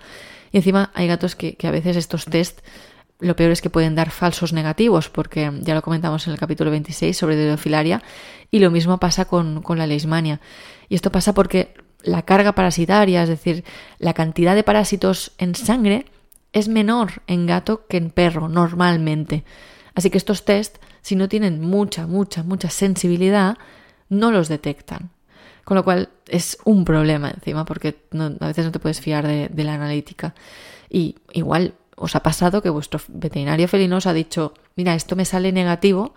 Y 0.51 0.57
encima 0.57 0.91
hay 0.93 1.07
gatos 1.07 1.35
que, 1.35 1.57
a 1.63 1.71
veces 1.71 1.97
estos 1.97 2.25
test, 2.25 2.61
lo 3.23 3.35
peor 3.35 3.51
es 3.51 3.61
que 3.61 3.69
pueden 3.69 3.95
dar 3.95 4.11
falsos 4.11 4.53
negativos, 4.53 5.09
porque 5.09 5.51
ya 5.61 5.73
lo 5.73 5.81
comentamos 5.81 6.27
en 6.27 6.33
el 6.33 6.39
capítulo 6.39 6.71
26 6.71 7.17
sobre 7.17 7.35
deofilaria, 7.35 8.03
y 8.51 8.59
lo 8.59 8.69
mismo 8.71 8.99
pasa 8.99 9.25
con, 9.25 9.61
con 9.61 9.77
la 9.77 9.87
leishmania. 9.87 10.39
Y 10.89 10.95
esto 10.95 11.11
pasa 11.11 11.33
porque 11.33 11.73
la 12.03 12.23
carga 12.23 12.53
parasitaria, 12.53 13.23
es 13.23 13.29
decir, 13.29 13.63
la 13.97 14.13
cantidad 14.13 14.55
de 14.55 14.63
parásitos 14.63 15.31
en 15.37 15.55
sangre, 15.55 16.05
es 16.51 16.67
menor 16.67 17.23
en 17.27 17.47
gato 17.47 17.87
que 17.87 17.97
en 17.97 18.11
perro 18.11 18.47
normalmente. 18.47 19.43
Así 19.95 20.09
que 20.09 20.17
estos 20.17 20.45
test, 20.45 20.77
si 21.01 21.15
no 21.15 21.27
tienen 21.27 21.61
mucha, 21.61 22.07
mucha, 22.07 22.43
mucha 22.43 22.69
sensibilidad, 22.69 23.57
no 24.09 24.31
los 24.31 24.47
detectan. 24.47 25.09
Con 25.63 25.75
lo 25.75 25.83
cual 25.83 26.09
es 26.27 26.57
un 26.65 26.83
problema 26.83 27.31
encima 27.31 27.65
porque 27.65 27.95
a 28.11 28.47
veces 28.47 28.65
no 28.65 28.71
te 28.71 28.79
puedes 28.79 28.99
fiar 28.99 29.25
de, 29.27 29.63
la 29.63 29.73
analítica. 29.73 30.35
Y 30.89 31.15
igual 31.31 31.73
os 31.95 32.15
ha 32.15 32.21
pasado 32.21 32.61
que 32.61 32.69
vuestro 32.69 32.99
veterinario 33.07 33.67
felino 33.67 33.97
os 33.97 34.07
ha 34.07 34.13
dicho, 34.13 34.53
mira, 34.75 34.95
esto 34.95 35.15
me 35.15 35.25
sale 35.25 35.51
negativo, 35.51 36.13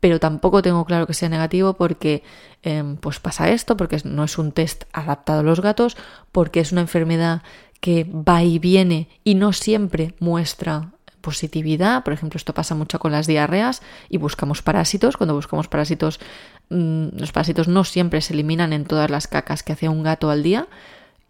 pero 0.00 0.20
tampoco 0.20 0.60
tengo 0.60 0.84
claro 0.84 1.06
que 1.06 1.14
sea 1.14 1.28
negativo 1.28 1.74
porque 1.74 2.22
em, 2.62 2.96
pues 2.96 3.20
pasa 3.20 3.48
esto, 3.50 3.76
porque 3.76 3.98
no 4.04 4.24
es 4.24 4.36
un 4.38 4.52
test 4.52 4.84
adaptado 4.92 5.40
a 5.40 5.42
los 5.42 5.60
gatos, 5.60 5.96
porque 6.30 6.60
es 6.60 6.72
una 6.72 6.82
enfermedad 6.82 7.42
que 7.80 8.04
va 8.04 8.42
y 8.42 8.58
viene 8.58 9.08
y 9.24 9.34
no 9.34 9.52
siempre 9.52 10.14
muestra 10.20 10.92
positividad. 11.24 12.04
Por 12.04 12.12
ejemplo, 12.12 12.36
esto 12.36 12.52
pasa 12.52 12.74
mucho 12.74 12.98
con 12.98 13.12
las 13.12 13.26
diarreas 13.26 13.82
y 14.10 14.18
buscamos 14.18 14.62
parásitos. 14.62 15.16
Cuando 15.16 15.34
buscamos 15.34 15.68
parásitos, 15.68 16.20
mm, 16.68 17.16
los 17.16 17.32
parásitos 17.32 17.66
no 17.66 17.82
siempre 17.84 18.20
se 18.20 18.34
eliminan 18.34 18.72
en 18.72 18.84
todas 18.84 19.10
las 19.10 19.26
cacas 19.26 19.62
que 19.62 19.72
hace 19.72 19.88
un 19.88 20.02
gato 20.02 20.30
al 20.30 20.42
día. 20.42 20.68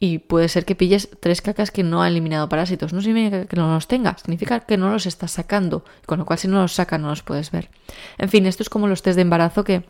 Y 0.01 0.19
puede 0.19 0.49
ser 0.49 0.65
que 0.65 0.75
pilles 0.75 1.09
tres 1.21 1.41
cacas 1.41 1.71
que 1.71 1.83
no 1.83 2.03
ha 2.03 2.09
eliminado 2.09 2.49
parásitos. 2.49 2.93
No 2.93 3.01
significa 3.01 3.47
que 3.47 3.57
no 3.57 3.73
los 3.73 3.89
tenga, 3.89 4.17
significa 4.19 4.61
que 4.61 4.77
no 4.77 4.91
los 4.91 5.07
estás 5.07 5.31
sacando. 5.31 5.85
Con 6.05 6.19
lo 6.19 6.27
cual, 6.27 6.39
si 6.39 6.49
no 6.49 6.61
los 6.61 6.73
saca, 6.73 6.99
no 6.99 7.09
los 7.09 7.23
puedes 7.23 7.51
ver. 7.51 7.71
En 8.19 8.29
fin, 8.29 8.47
esto 8.47 8.63
es 8.63 8.69
como 8.69 8.89
los 8.89 9.03
test 9.03 9.17
de 9.17 9.23
embarazo 9.23 9.65
que 9.65 9.85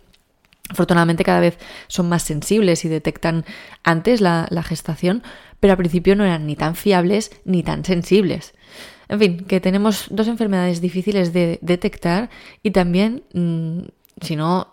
Afortunadamente 0.71 1.25
cada 1.25 1.41
vez 1.41 1.59
son 1.89 2.09
más 2.09 2.23
sensibles 2.23 2.87
y 2.87 2.89
detectan 2.89 3.45
antes 3.83 4.23
la, 4.23 4.49
gestación, 4.67 5.23
pero 5.61 5.73
al 5.73 5.77
principio 5.77 6.17
no 6.17 6.25
eran 6.25 6.47
ni 6.47 6.57
tan 6.57 6.75
fiables 6.75 7.31
ni 7.45 7.63
tan 7.63 7.85
sensibles. 7.85 8.55
En 9.09 9.19
fin, 9.19 9.37
que 9.45 9.61
tenemos 9.61 10.07
dos 10.11 10.27
enfermedades 10.27 10.81
difíciles 10.81 11.35
de 11.35 11.59
detectar 11.61 12.31
y 12.63 12.71
también, 12.71 13.25
mm, 13.35 13.81
si, 14.23 14.37
no, 14.37 14.73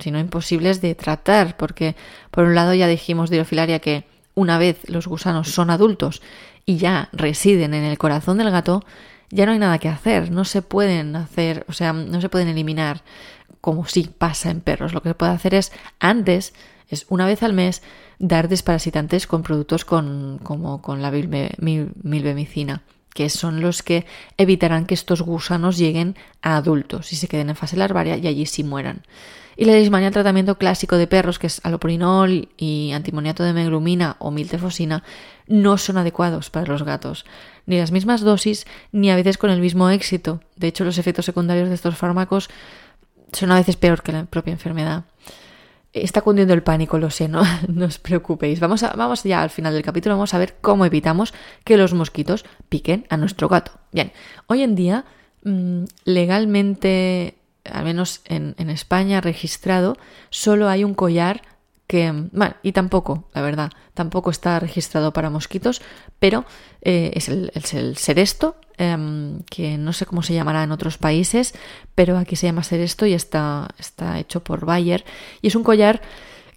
si 0.00 0.10
no 0.10 0.18
imposibles 0.18 0.80
de 0.80 0.96
tratar, 0.96 1.56
porque 1.56 1.94
por 2.32 2.44
un 2.44 2.56
lado 2.56 2.74
ya 2.74 2.88
dijimos 2.88 3.30
de 3.30 3.80
que 3.80 4.04
una 4.38 4.56
vez 4.56 4.88
los 4.88 5.08
gusanos 5.08 5.50
son 5.50 5.68
adultos 5.68 6.22
y 6.64 6.76
ya 6.76 7.08
residen 7.12 7.74
en 7.74 7.82
el 7.82 7.98
corazón 7.98 8.38
del 8.38 8.52
gato, 8.52 8.84
ya 9.30 9.46
no 9.46 9.52
hay 9.52 9.58
nada 9.58 9.78
que 9.78 9.88
hacer, 9.88 10.30
no 10.30 10.44
se 10.44 10.62
pueden 10.62 11.16
hacer, 11.16 11.64
o 11.68 11.72
sea, 11.72 11.92
no 11.92 12.20
se 12.20 12.28
pueden 12.28 12.46
eliminar 12.46 13.02
como 13.60 13.84
sí 13.86 14.08
pasa 14.16 14.50
en 14.50 14.60
perros. 14.60 14.94
Lo 14.94 15.02
que 15.02 15.10
se 15.10 15.14
puede 15.16 15.32
hacer 15.32 15.54
es 15.54 15.72
antes, 15.98 16.54
es 16.88 17.04
una 17.08 17.26
vez 17.26 17.42
al 17.42 17.52
mes, 17.52 17.82
dar 18.20 18.48
desparasitantes 18.48 19.26
con 19.26 19.42
productos 19.42 19.84
con, 19.84 20.38
como 20.44 20.82
con 20.82 21.02
la 21.02 21.10
milbemicina, 21.10 22.82
que 23.12 23.28
son 23.28 23.60
los 23.60 23.82
que 23.82 24.06
evitarán 24.36 24.86
que 24.86 24.94
estos 24.94 25.20
gusanos 25.22 25.78
lleguen 25.78 26.14
a 26.42 26.56
adultos 26.56 27.12
y 27.12 27.16
se 27.16 27.26
queden 27.26 27.50
en 27.50 27.56
fase 27.56 27.76
larvaria 27.76 28.16
y 28.16 28.28
allí 28.28 28.46
sí 28.46 28.62
mueran. 28.62 29.02
Y 29.60 29.64
la 29.64 29.72
leishmania, 29.72 30.06
el 30.06 30.14
tratamiento 30.14 30.56
clásico 30.56 30.96
de 30.96 31.08
perros, 31.08 31.40
que 31.40 31.48
es 31.48 31.60
alopurinol 31.64 32.48
y 32.56 32.92
antimoniato 32.92 33.42
de 33.42 33.52
meglumina 33.52 34.14
o 34.20 34.30
miltefosina, 34.30 35.02
no 35.48 35.78
son 35.78 35.98
adecuados 35.98 36.48
para 36.48 36.66
los 36.66 36.84
gatos. 36.84 37.26
Ni 37.66 37.76
las 37.76 37.90
mismas 37.90 38.20
dosis, 38.20 38.68
ni 38.92 39.10
a 39.10 39.16
veces 39.16 39.36
con 39.36 39.50
el 39.50 39.60
mismo 39.60 39.90
éxito. 39.90 40.40
De 40.54 40.68
hecho, 40.68 40.84
los 40.84 40.96
efectos 40.96 41.24
secundarios 41.24 41.68
de 41.68 41.74
estos 41.74 41.96
fármacos 41.96 42.50
son 43.32 43.50
a 43.50 43.56
veces 43.56 43.74
peor 43.74 44.04
que 44.04 44.12
la 44.12 44.26
propia 44.26 44.52
enfermedad. 44.52 45.06
Está 45.92 46.20
cundiendo 46.20 46.54
el 46.54 46.62
pánico, 46.62 46.96
lo 46.98 47.10
sé, 47.10 47.26
no, 47.26 47.42
no 47.68 47.86
os 47.86 47.98
preocupéis. 47.98 48.60
Vamos, 48.60 48.82
vamos 48.82 49.24
ya 49.24 49.42
al 49.42 49.50
final 49.50 49.74
del 49.74 49.82
capítulo, 49.82 50.14
vamos 50.14 50.34
a 50.34 50.38
ver 50.38 50.54
cómo 50.60 50.86
evitamos 50.86 51.34
que 51.64 51.76
los 51.76 51.94
mosquitos 51.94 52.44
piquen 52.68 53.06
a 53.08 53.16
nuestro 53.16 53.48
gato. 53.48 53.72
Bien, 53.90 54.12
hoy 54.46 54.62
en 54.62 54.76
día, 54.76 55.04
mm, 55.42 55.82
legalmente, 56.04 57.37
al 57.72 57.84
menos 57.84 58.20
en, 58.24 58.54
España, 58.70 59.20
registrado, 59.20 59.96
solo 60.30 60.68
hay 60.68 60.84
un 60.84 60.94
collar 60.94 61.42
que, 61.86 62.12
bueno, 62.32 62.54
y 62.62 62.72
tampoco, 62.72 63.28
la 63.32 63.40
verdad, 63.40 63.70
tampoco 63.94 64.30
está 64.30 64.60
registrado 64.60 65.12
para 65.12 65.30
mosquitos, 65.30 65.80
pero 66.18 66.44
eh, 66.82 67.12
es, 67.14 67.28
el, 67.28 67.50
es, 67.54 67.74
el, 67.74 67.96
em, 68.76 69.40
que 69.44 69.78
no 69.78 69.92
sé 69.94 70.04
cómo 70.04 70.22
se 70.22 70.34
llamará 70.34 70.62
en 70.62 70.72
otros 70.72 70.98
países, 70.98 71.54
pero 71.94 72.18
aquí 72.18 72.36
se 72.36 72.46
llama 72.46 72.62
Seresto 72.62 73.06
y 73.06 73.14
está, 73.14 73.68
está 73.78 74.18
hecho 74.18 74.44
por 74.44 74.66
Bayer. 74.66 75.04
Y 75.40 75.48
es 75.48 75.54
un 75.54 75.64
collar 75.64 76.02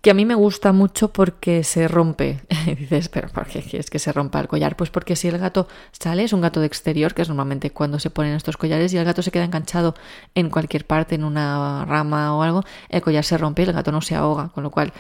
que 0.02 0.10
a 0.10 0.14
mí 0.16 0.26
me 0.26 0.36
gusta 0.36 0.72
mucho 0.74 1.14
porque 1.14 1.64
se 1.64 1.88
rompe. 1.88 2.42
dices, 2.78 3.08
pero 3.10 3.30
¿por 3.30 3.48
qué 3.48 3.62
quieres 3.62 3.90
que 3.90 4.00
se 4.00 4.12
rompa 4.12 4.40
el 4.40 4.48
collar? 4.48 4.76
Pues 4.76 4.90
porque 4.90 5.16
si 5.16 5.28
el 5.28 5.38
gato 5.38 5.68
sale, 5.92 6.24
es 6.24 6.34
un 6.34 6.42
gato 6.42 6.60
de 6.60 6.66
exterior, 6.66 7.14
que 7.14 7.22
es 7.22 7.30
normalmente 7.30 7.70
cuando 7.72 8.00
se 8.00 8.10
ponen 8.10 8.34
estos 8.34 8.58
collares, 8.58 8.94
y 8.94 8.98
el 8.98 9.06
gato 9.06 9.22
se 9.22 9.32
queda 9.32 9.46
enganchado 9.46 9.96
en 10.34 10.50
cualquier 10.50 10.86
parte, 10.86 11.16
en 11.16 11.24
una 11.24 11.86
rama 11.86 12.36
o 12.36 12.42
algo, 12.42 12.64
el 12.90 13.02
collar 13.02 13.24
se 13.24 13.38
rompe 13.38 13.62
y 13.62 13.66
el 13.66 13.74
gato 13.74 13.92
no 13.92 14.02
se 14.02 14.16
ahoga, 14.16 14.50
con 14.50 14.64
lo 14.64 14.72
cual 14.72 14.92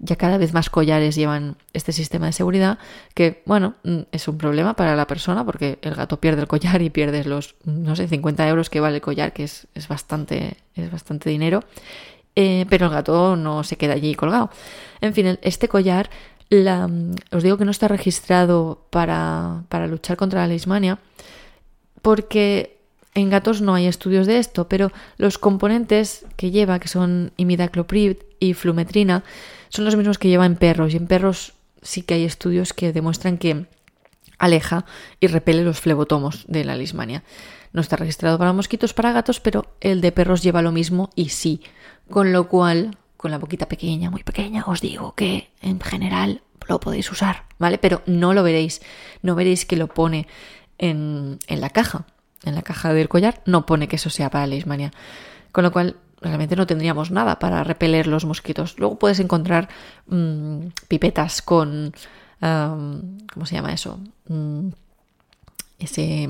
ya 0.00 0.16
cada 0.16 0.38
vez 0.38 0.52
más 0.52 0.70
collares 0.70 1.16
llevan 1.16 1.56
este 1.72 1.92
sistema 1.92 2.26
de 2.26 2.32
seguridad 2.32 2.78
que, 3.14 3.42
bueno, 3.46 3.74
mm, 3.82 4.00
es 4.12 4.28
un 4.28 4.38
problema 4.38 4.74
para 4.74 4.94
la 4.94 5.06
persona 5.06 5.44
porque 5.44 5.78
el 5.82 5.94
gato 5.94 6.20
pierde 6.20 6.42
el 6.42 6.48
collar 6.48 6.82
y 6.82 6.90
pierdes 6.90 7.26
los, 7.26 7.56
no 7.64 7.96
sé, 7.96 8.06
50 8.06 8.48
euros 8.48 8.70
que 8.70 8.80
vale 8.80 8.96
el 8.96 9.02
collar, 9.02 9.32
que 9.32 9.44
es, 9.44 9.66
es 9.74 9.88
bastante, 9.88 10.56
es 10.74 10.90
bastante 10.90 11.30
dinero, 11.30 11.64
eh, 12.40 12.66
pero 12.70 12.86
el 12.86 12.92
gato 12.92 13.34
no 13.34 13.64
se 13.64 13.76
queda 13.76 13.94
allí 13.94 14.14
colgado. 14.14 14.48
En 15.00 15.12
fin, 15.12 15.40
este 15.42 15.66
collar, 15.66 16.08
la, 16.50 16.88
os 17.32 17.42
digo 17.42 17.58
que 17.58 17.64
no 17.64 17.72
está 17.72 17.88
registrado 17.88 18.86
para, 18.90 19.64
para 19.68 19.88
luchar 19.88 20.16
contra 20.16 20.42
la 20.42 20.46
leishmania 20.46 21.00
porque 22.00 22.78
en 23.14 23.28
gatos 23.28 23.60
no 23.60 23.74
hay 23.74 23.88
estudios 23.88 24.28
de 24.28 24.38
esto, 24.38 24.68
pero 24.68 24.92
los 25.16 25.36
componentes 25.36 26.26
que 26.36 26.52
lleva, 26.52 26.78
que 26.78 26.86
son 26.86 27.32
imidacloprid 27.36 28.18
y 28.38 28.54
flumetrina, 28.54 29.24
son 29.68 29.84
los 29.84 29.96
mismos 29.96 30.18
que 30.18 30.28
lleva 30.28 30.46
en 30.46 30.54
perros. 30.54 30.94
Y 30.94 30.96
en 30.96 31.08
perros 31.08 31.54
sí 31.82 32.02
que 32.02 32.14
hay 32.14 32.24
estudios 32.24 32.72
que 32.72 32.92
demuestran 32.92 33.36
que 33.36 33.66
aleja 34.38 34.84
y 35.20 35.26
repele 35.26 35.62
los 35.62 35.80
flebotomos 35.80 36.44
de 36.48 36.64
la 36.64 36.76
lismania. 36.76 37.22
No 37.72 37.80
está 37.80 37.96
registrado 37.96 38.38
para 38.38 38.52
mosquitos, 38.52 38.94
para 38.94 39.12
gatos, 39.12 39.40
pero 39.40 39.66
el 39.80 40.00
de 40.00 40.12
perros 40.12 40.42
lleva 40.42 40.62
lo 40.62 40.72
mismo 40.72 41.10
y 41.14 41.28
sí. 41.30 41.62
Con 42.10 42.32
lo 42.32 42.48
cual, 42.48 42.96
con 43.16 43.30
la 43.30 43.38
boquita 43.38 43.68
pequeña, 43.68 44.10
muy 44.10 44.22
pequeña, 44.22 44.64
os 44.66 44.80
digo 44.80 45.14
que 45.14 45.50
en 45.60 45.80
general 45.80 46.42
lo 46.68 46.80
podéis 46.80 47.10
usar, 47.10 47.44
¿vale? 47.58 47.78
Pero 47.78 48.02
no 48.06 48.34
lo 48.34 48.42
veréis, 48.42 48.80
no 49.22 49.34
veréis 49.34 49.64
que 49.64 49.76
lo 49.76 49.88
pone 49.88 50.28
en, 50.78 51.38
la 51.48 51.70
caja. 51.70 52.04
En 52.44 52.54
la 52.54 52.62
caja 52.62 52.92
del 52.92 53.08
collar 53.08 53.42
no 53.46 53.66
pone 53.66 53.88
que 53.88 53.96
eso 53.96 54.10
sea 54.10 54.30
para 54.30 54.46
lismania. 54.46 54.92
Con 55.50 55.64
lo 55.64 55.72
cual, 55.72 55.96
realmente 56.20 56.56
no 56.56 56.66
tendríamos 56.66 57.10
nada 57.10 57.38
para 57.38 57.64
repeler 57.64 58.06
los 58.06 58.24
mosquitos. 58.24 58.78
Luego 58.78 58.98
puedes 58.98 59.18
encontrar 59.20 59.68
mm, 60.06 60.68
pipetas 60.88 61.42
con 61.42 61.92
¿cómo 62.40 63.46
se 63.46 63.54
llama 63.54 63.72
eso? 63.72 64.00
Mm, 64.28 64.68
ese... 65.78 66.28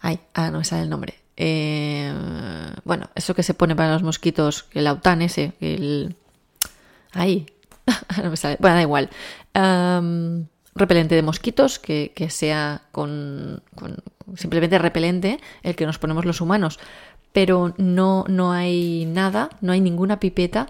Ay, 0.00 0.20
ah, 0.34 0.50
no 0.50 0.58
me 0.58 0.64
sale 0.64 0.82
el 0.82 0.90
nombre. 0.90 1.14
Eh, 1.36 2.12
bueno, 2.84 3.10
eso 3.14 3.34
que 3.34 3.42
se 3.42 3.54
pone 3.54 3.76
para 3.76 3.92
los 3.92 4.02
mosquitos, 4.02 4.66
el 4.72 4.86
autan 4.86 5.22
ese, 5.22 5.52
el... 5.60 6.16
Ahí, 7.12 7.46
no 8.22 8.30
me 8.30 8.36
sale. 8.36 8.56
Bueno, 8.60 8.76
da 8.76 8.82
igual. 8.82 9.10
repelente 10.74 11.14
de 11.14 11.22
mosquitos 11.22 11.78
que, 11.78 12.12
sea 12.30 12.82
con, 12.92 13.62
simplemente 14.36 14.78
repelente 14.78 15.40
el 15.62 15.76
que 15.76 15.86
nos 15.86 15.98
ponemos 15.98 16.24
los 16.24 16.40
humanos. 16.40 16.78
Pero 17.32 17.74
no, 17.78 18.24
no 18.28 18.52
hay 18.52 19.06
nada, 19.06 19.48
no 19.62 19.72
hay 19.72 19.80
ninguna 19.80 20.20
pipeta 20.20 20.68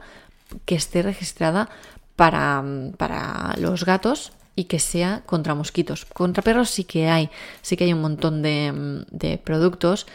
que 0.65 0.75
esté 0.75 1.03
registrada 1.03 1.69
para, 2.17 2.63
para 2.97 3.55
los 3.59 3.85
gatos 3.85 4.33
y 4.55 4.65
que 4.65 4.79
sea 4.79 5.23
contra 5.27 5.55
mosquitos. 5.55 6.05
Contra 6.05 6.43
perros 6.43 6.71
sí 6.71 6.85
que 6.85 7.09
hay, 7.09 7.31
sí 7.63 7.77
que 7.77 7.85
hay 7.85 7.93
un 7.93 8.01
montón 8.03 8.43
de, 8.43 9.05
de 9.11 9.39
productos, 9.39 10.07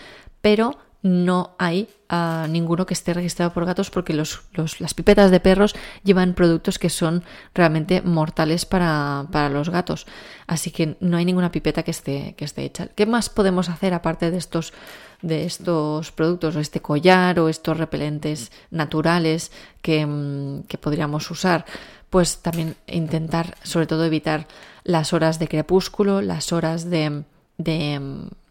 pero 0.42 0.78
no 1.08 1.56
hay 1.58 1.88
ah, 2.10 2.48
ninguno 2.50 2.86
que 2.86 2.94
esté 2.94 3.14
registrado 3.14 3.54
por 3.54 3.66
gatos 3.66 3.90
porque 3.90 4.14
los, 4.14 4.42
las 4.80 4.94
pipetas 4.94 5.32
de 5.32 5.40
perros 5.40 5.76
llevan 6.04 6.34
productos 6.34 6.80
que 6.80 6.90
son 6.90 7.24
realmente 7.54 8.02
mortales 8.02 8.66
para, 8.66 9.26
los 9.50 9.70
gatos. 9.70 10.06
Así 10.48 10.72
que 10.72 10.98
no 11.00 11.18
hay 11.18 11.26
ninguna 11.26 11.52
pipeta 11.52 11.84
que 11.84 11.92
esté, 11.92 12.36
que 12.38 12.46
esté 12.46 12.64
hecha. 12.66 12.88
¿Qué 12.88 13.06
más 13.06 13.30
podemos 13.30 13.70
hacer 13.70 13.94
aparte 13.94 14.32
de 14.32 14.38
estos, 14.38 14.74
de 15.22 15.46
estos 15.46 16.12
productos 16.12 16.56
o 16.56 16.60
este 16.60 16.82
collar 16.82 17.40
o 17.40 17.50
estos 17.50 17.78
repelentes 17.78 18.52
naturales 18.70 19.52
que, 19.82 20.06
mm, 20.06 20.64
podríamos 20.82 21.30
usar? 21.32 21.66
Pues 22.10 22.40
también 22.40 22.76
intentar, 22.88 23.56
sobre 23.64 23.88
todo, 23.88 24.06
evitar 24.06 24.48
las 24.84 25.14
horas 25.14 25.40
de 25.40 25.48
crepúsculo, 25.48 26.22
las 26.22 26.54
horas 26.54 26.90
de 26.90 27.24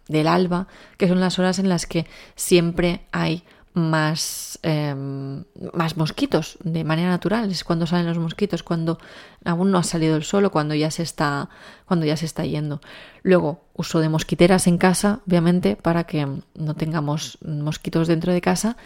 del 0.08 0.26
alba, 0.26 0.66
que 0.96 1.08
son 1.08 1.20
las 1.20 1.38
horas 1.38 1.58
en 1.58 1.68
las 1.68 1.86
que 1.86 2.06
siempre 2.34 3.00
hay 3.12 3.44
más, 3.76 4.58
em, 4.62 5.44
más 5.74 5.98
mosquitos 5.98 6.56
de 6.64 6.82
manera 6.82 7.10
natural. 7.10 7.50
Es 7.50 7.62
cuando 7.62 7.86
salen 7.86 8.06
los 8.06 8.18
mosquitos, 8.18 8.62
cuando 8.62 8.98
aún 9.44 9.70
no 9.70 9.76
ha 9.76 9.82
salido 9.82 10.16
el 10.16 10.24
sol 10.24 10.46
o 10.46 10.50
cuando 10.50 10.74
ya 10.74 10.90
se 10.90 11.02
está, 11.02 11.50
cuando 11.84 12.06
ya 12.06 12.16
se 12.16 12.24
está 12.24 12.46
yendo. 12.46 12.80
Luego, 13.22 13.60
uso 13.74 14.00
de 14.00 14.08
mosquiteras 14.08 14.66
en 14.66 14.78
casa, 14.78 15.20
obviamente, 15.26 15.76
para 15.76 16.04
que 16.04 16.26
no 16.54 16.74
tengamos 16.74 17.36
mosquitos 17.44 18.08
dentro 18.08 18.32
de 18.32 18.40
casa. 18.40 18.78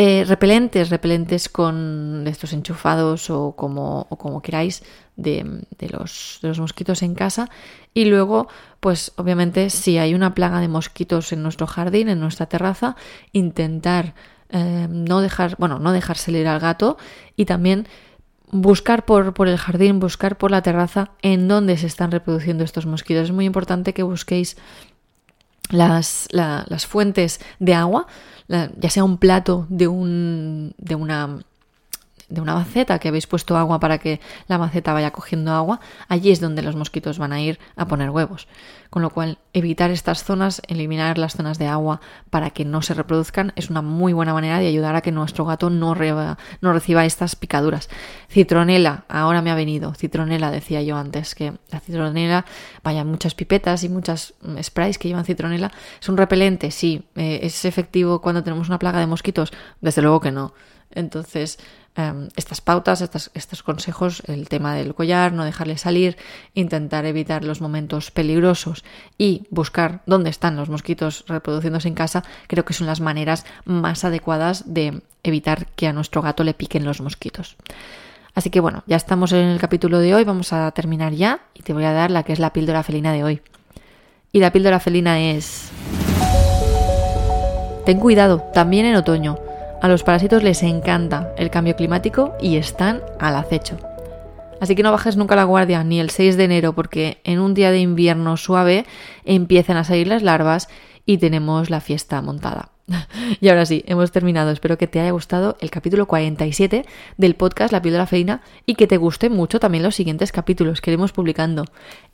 Eh, 0.00 0.24
repelentes, 0.24 0.90
repelentes 0.90 1.48
con 1.48 2.24
estos 2.28 2.52
enchufados 2.52 3.30
o 3.30 3.56
como, 3.56 4.06
como 4.10 4.40
queráis 4.40 4.84
de, 5.16 5.64
los, 5.90 6.38
de, 6.40 6.46
los, 6.46 6.60
mosquitos 6.60 7.02
en 7.02 7.16
casa. 7.16 7.50
Y 7.94 8.04
luego, 8.04 8.46
pues 8.78 9.10
obviamente, 9.16 9.70
si 9.70 9.98
hay 9.98 10.14
una 10.14 10.36
plaga 10.36 10.60
de 10.60 10.68
mosquitos 10.68 11.32
en 11.32 11.42
nuestro 11.42 11.66
jardín, 11.66 12.08
en 12.08 12.20
nuestra 12.20 12.46
terraza, 12.46 12.94
intentar 13.32 14.14
eh, 14.50 14.86
no 14.88 15.20
dejar, 15.20 15.56
bueno, 15.58 15.80
no 15.80 15.90
dejar 15.90 16.16
salir 16.16 16.46
al 16.46 16.60
gato 16.60 16.96
y 17.34 17.46
también 17.46 17.88
buscar 18.52 19.04
por, 19.04 19.34
por, 19.34 19.48
el 19.48 19.58
jardín, 19.58 19.98
buscar 19.98 20.38
por 20.38 20.52
la 20.52 20.62
terraza 20.62 21.10
en 21.22 21.48
dónde 21.48 21.76
se 21.76 21.88
están 21.88 22.12
reproduciendo 22.12 22.62
estos 22.62 22.86
mosquitos. 22.86 23.24
Es 23.24 23.32
muy 23.32 23.46
importante 23.46 23.94
que 23.94 24.04
busquéis 24.04 24.56
las, 25.70 26.28
las 26.30 26.86
fuentes 26.86 27.40
de 27.58 27.74
agua, 27.74 28.06
ya 28.48 28.90
sea 28.90 29.04
un 29.04 29.18
plato 29.18 29.66
de, 29.68 29.88
un, 29.88 30.74
de 30.78 30.94
una 30.94 31.40
de 32.28 32.40
una 32.40 32.54
maceta 32.54 32.98
que 32.98 33.08
habéis 33.08 33.26
puesto 33.26 33.56
agua 33.56 33.80
para 33.80 33.98
que 33.98 34.20
la 34.48 34.58
maceta 34.58 34.92
vaya 34.92 35.10
cogiendo 35.10 35.52
agua, 35.52 35.80
allí 36.08 36.30
es 36.30 36.40
donde 36.40 36.62
los 36.62 36.76
mosquitos 36.76 37.18
van 37.18 37.32
a 37.32 37.40
ir 37.40 37.58
a 37.76 37.86
poner 37.86 38.10
huevos. 38.10 38.48
Con 38.90 39.02
lo 39.02 39.10
cual, 39.10 39.38
evitar 39.52 39.90
estas 39.90 40.24
zonas, 40.24 40.62
eliminar 40.66 41.18
las 41.18 41.34
zonas 41.34 41.58
de 41.58 41.66
agua 41.66 42.00
para 42.30 42.50
que 42.50 42.64
no 42.64 42.80
se 42.80 42.94
reproduzcan, 42.94 43.52
es 43.54 43.68
una 43.68 43.82
muy 43.82 44.14
buena 44.14 44.32
manera 44.32 44.58
de 44.58 44.66
ayudar 44.66 44.96
a 44.96 45.02
que 45.02 45.12
nuestro 45.12 45.44
gato 45.44 45.68
no, 45.68 45.94
reciba 45.94 47.04
estas 47.04 47.36
picaduras. 47.36 47.90
Citronela, 48.30 49.04
ahora 49.08 49.42
me 49.42 49.50
ha 49.50 49.54
venido. 49.54 49.92
Citronela, 49.94 50.50
decía 50.50 50.82
yo 50.82 50.96
antes, 50.96 51.34
que 51.34 51.52
la 51.70 51.80
citronela, 51.80 52.46
vaya, 52.82 53.04
muchas 53.04 53.34
pipetas 53.34 53.84
y 53.84 53.90
muchas 53.90 54.34
mm, 54.40 54.58
sprays 54.62 54.98
que 54.98 55.08
llevan 55.08 55.26
citronela. 55.26 55.70
¿Es 56.00 56.08
un 56.08 56.16
repelente? 56.16 56.70
Sí. 56.70 57.04
Eh, 57.14 57.40
¿Es 57.42 57.66
efectivo 57.66 58.22
cuando 58.22 58.42
tenemos 58.42 58.68
una 58.68 58.78
plaga 58.78 59.00
de 59.00 59.06
mosquitos? 59.06 59.52
Desde 59.82 60.00
luego 60.00 60.20
que 60.20 60.32
no. 60.32 60.54
Entonces, 60.90 61.58
Em, 61.96 62.28
estas 62.36 62.60
pautas, 62.60 63.02
estos 63.02 63.62
consejos, 63.64 64.22
el 64.28 64.48
tema 64.48 64.74
del 64.76 64.94
collar, 64.94 65.32
no 65.32 65.44
dejarle 65.44 65.76
salir, 65.78 66.16
intentar 66.54 67.06
evitar 67.06 67.42
los 67.42 67.60
momentos 67.60 68.12
peligrosos 68.12 68.84
y 69.18 69.48
buscar 69.50 70.02
dónde 70.06 70.30
están 70.30 70.54
los 70.54 70.68
mosquitos 70.68 71.24
reproduciéndose 71.26 71.88
en 71.88 71.94
casa, 71.94 72.22
creo 72.46 72.64
que 72.64 72.72
son 72.72 72.86
las 72.86 73.00
maneras 73.00 73.44
más 73.64 74.04
adecuadas 74.04 74.72
de 74.72 75.02
evitar 75.24 75.66
que 75.74 75.88
a 75.88 75.92
nuestro 75.92 76.22
gato 76.22 76.44
le 76.44 76.54
piquen 76.54 76.84
los 76.84 77.00
mosquitos. 77.00 77.56
Así 78.32 78.50
que 78.50 78.60
bueno, 78.60 78.84
ya 78.86 78.94
estamos 78.94 79.32
en 79.32 79.46
el 79.46 79.58
capítulo 79.58 79.98
de 79.98 80.14
hoy, 80.14 80.22
vamos 80.22 80.52
a 80.52 80.70
terminar 80.70 81.14
ya 81.14 81.40
y 81.52 81.62
te 81.62 81.72
voy 81.72 81.82
a 81.82 81.92
dar 81.92 82.12
la 82.12 82.22
que 82.22 82.32
es 82.32 82.38
la 82.38 82.52
píldora 82.52 82.84
felina 82.84 83.12
de 83.12 83.24
hoy. 83.24 83.42
Y 84.30 84.38
la 84.38 84.52
píldora 84.52 84.78
felina 84.78 85.18
es... 85.18 85.70
Ten 87.84 87.98
cuidado, 87.98 88.48
también 88.54 88.86
en 88.86 88.94
otoño. 88.94 89.47
A 89.80 89.86
los 89.86 90.02
parásitos 90.02 90.42
les 90.42 90.64
encanta 90.64 91.32
el 91.36 91.50
cambio 91.50 91.76
climático 91.76 92.34
y 92.40 92.56
están 92.56 93.00
al 93.20 93.36
acecho. 93.36 93.76
Así 94.60 94.74
que 94.74 94.82
no 94.82 94.90
bajes 94.90 95.16
nunca 95.16 95.36
la 95.36 95.44
guardia, 95.44 95.84
ni 95.84 96.00
el 96.00 96.10
6 96.10 96.36
de 96.36 96.44
enero, 96.44 96.72
porque 96.72 97.20
en 97.22 97.38
un 97.38 97.54
día 97.54 97.70
de 97.70 97.78
invierno 97.78 98.36
suave 98.36 98.86
empiezan 99.24 99.76
a 99.76 99.84
salir 99.84 100.08
las 100.08 100.22
larvas 100.22 100.68
y 101.06 101.18
tenemos 101.18 101.70
la 101.70 101.80
fiesta 101.80 102.20
montada. 102.22 102.70
y 103.40 103.48
ahora 103.48 103.66
sí, 103.66 103.84
hemos 103.86 104.10
terminado. 104.12 104.50
Espero 104.50 104.78
que 104.78 104.86
te 104.86 105.00
haya 105.00 105.10
gustado 105.10 105.56
el 105.60 105.70
capítulo 105.70 106.06
47 106.06 106.84
del 107.16 107.34
podcast 107.34 107.72
La 107.72 107.82
píldora 107.82 108.06
feina 108.06 108.42
y 108.66 108.74
que 108.74 108.86
te 108.86 108.96
guste 108.96 109.30
mucho 109.30 109.60
también 109.60 109.82
los 109.82 109.94
siguientes 109.94 110.32
capítulos 110.32 110.80
que 110.80 110.90
iremos 110.90 111.12
publicando. 111.12 111.64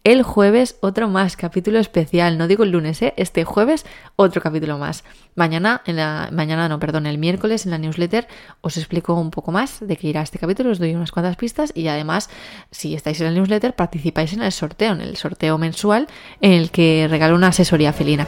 El 0.03 0.23
jueves 0.23 0.77
otro 0.81 1.09
más, 1.09 1.37
capítulo 1.37 1.79
especial. 1.79 2.39
No 2.39 2.49
digo 2.49 2.65
el 2.65 2.71
lunes, 2.71 3.01
¿eh? 3.03 3.15
Este 3.17 3.45
jueves 3.45 3.87
otro 4.17 4.43
capítulo 4.43 4.79
más. 4.79 5.05
Mañana, 5.35 5.83
en 5.87 5.97
la, 5.97 6.29
mañana 6.33 6.69
no, 6.69 6.79
perdón, 6.79 7.07
el 7.07 7.19
miércoles 7.19 7.65
en 7.65 7.71
la 7.71 7.79
newsletter 7.79 8.27
os 8.61 8.77
explico 8.77 9.15
un 9.15 9.31
poco 9.31 9.53
más 9.53 9.79
de 9.81 9.97
qué 9.97 10.09
irá 10.09 10.23
este 10.23 10.39
capítulo, 10.39 10.71
os 10.71 10.79
doy 10.79 10.95
unas 10.95 11.11
cuantas 11.11 11.37
pistas 11.37 11.73
y 11.75 11.89
además, 11.89 12.31
si 12.71 12.95
estáis 12.95 13.21
en 13.21 13.27
la 13.27 13.33
newsletter, 13.33 13.75
participáis 13.75 14.33
en 14.33 14.43
el 14.43 14.53
sorteo, 14.53 14.93
en 14.93 15.01
el 15.01 15.17
sorteo 15.17 15.59
mensual 15.59 16.07
en 16.41 16.53
el 16.53 16.71
que 16.71 17.07
regalo 17.09 17.35
una 17.35 17.49
asesoría 17.49 17.93
felina. 17.93 18.27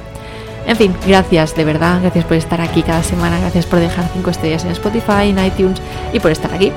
En 0.66 0.76
fin, 0.76 0.94
gracias 1.06 1.54
de 1.54 1.64
verdad, 1.64 2.00
gracias 2.02 2.24
por 2.24 2.36
estar 2.36 2.60
aquí 2.60 2.82
cada 2.82 3.02
semana, 3.02 3.38
gracias 3.38 3.66
por 3.66 3.78
dejar 3.78 4.08
5 4.12 4.30
estrellas 4.30 4.64
en 4.64 4.72
Spotify, 4.72 5.30
en 5.30 5.44
iTunes 5.44 5.80
y 6.12 6.20
por 6.20 6.32
estar 6.32 6.52
aquí. 6.52 6.72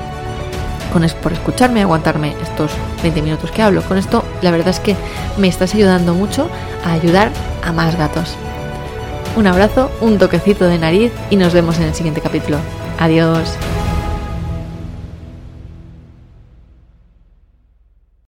Con 0.92 1.06
por 1.22 1.32
escucharme, 1.32 1.82
aguantarme 1.82 2.34
estos 2.42 2.72
20 3.02 3.22
minutos 3.22 3.50
que 3.52 3.62
hablo. 3.62 3.82
Con 3.82 3.98
esto, 3.98 4.24
la 4.42 4.50
verdad 4.50 4.68
es 4.68 4.80
que 4.80 4.96
me 5.38 5.48
estás 5.48 5.74
ayudando 5.74 6.14
mucho 6.14 6.48
a 6.84 6.92
ayudar 6.92 7.30
a 7.64 7.72
más 7.72 7.96
gatos. 7.96 8.36
Un 9.36 9.46
abrazo, 9.46 9.90
un 10.00 10.18
toquecito 10.18 10.66
de 10.66 10.78
nariz 10.78 11.12
y 11.30 11.36
nos 11.36 11.52
vemos 11.52 11.78
en 11.78 11.84
el 11.84 11.94
siguiente 11.94 12.20
capítulo. 12.20 12.58
Adiós. 12.98 13.56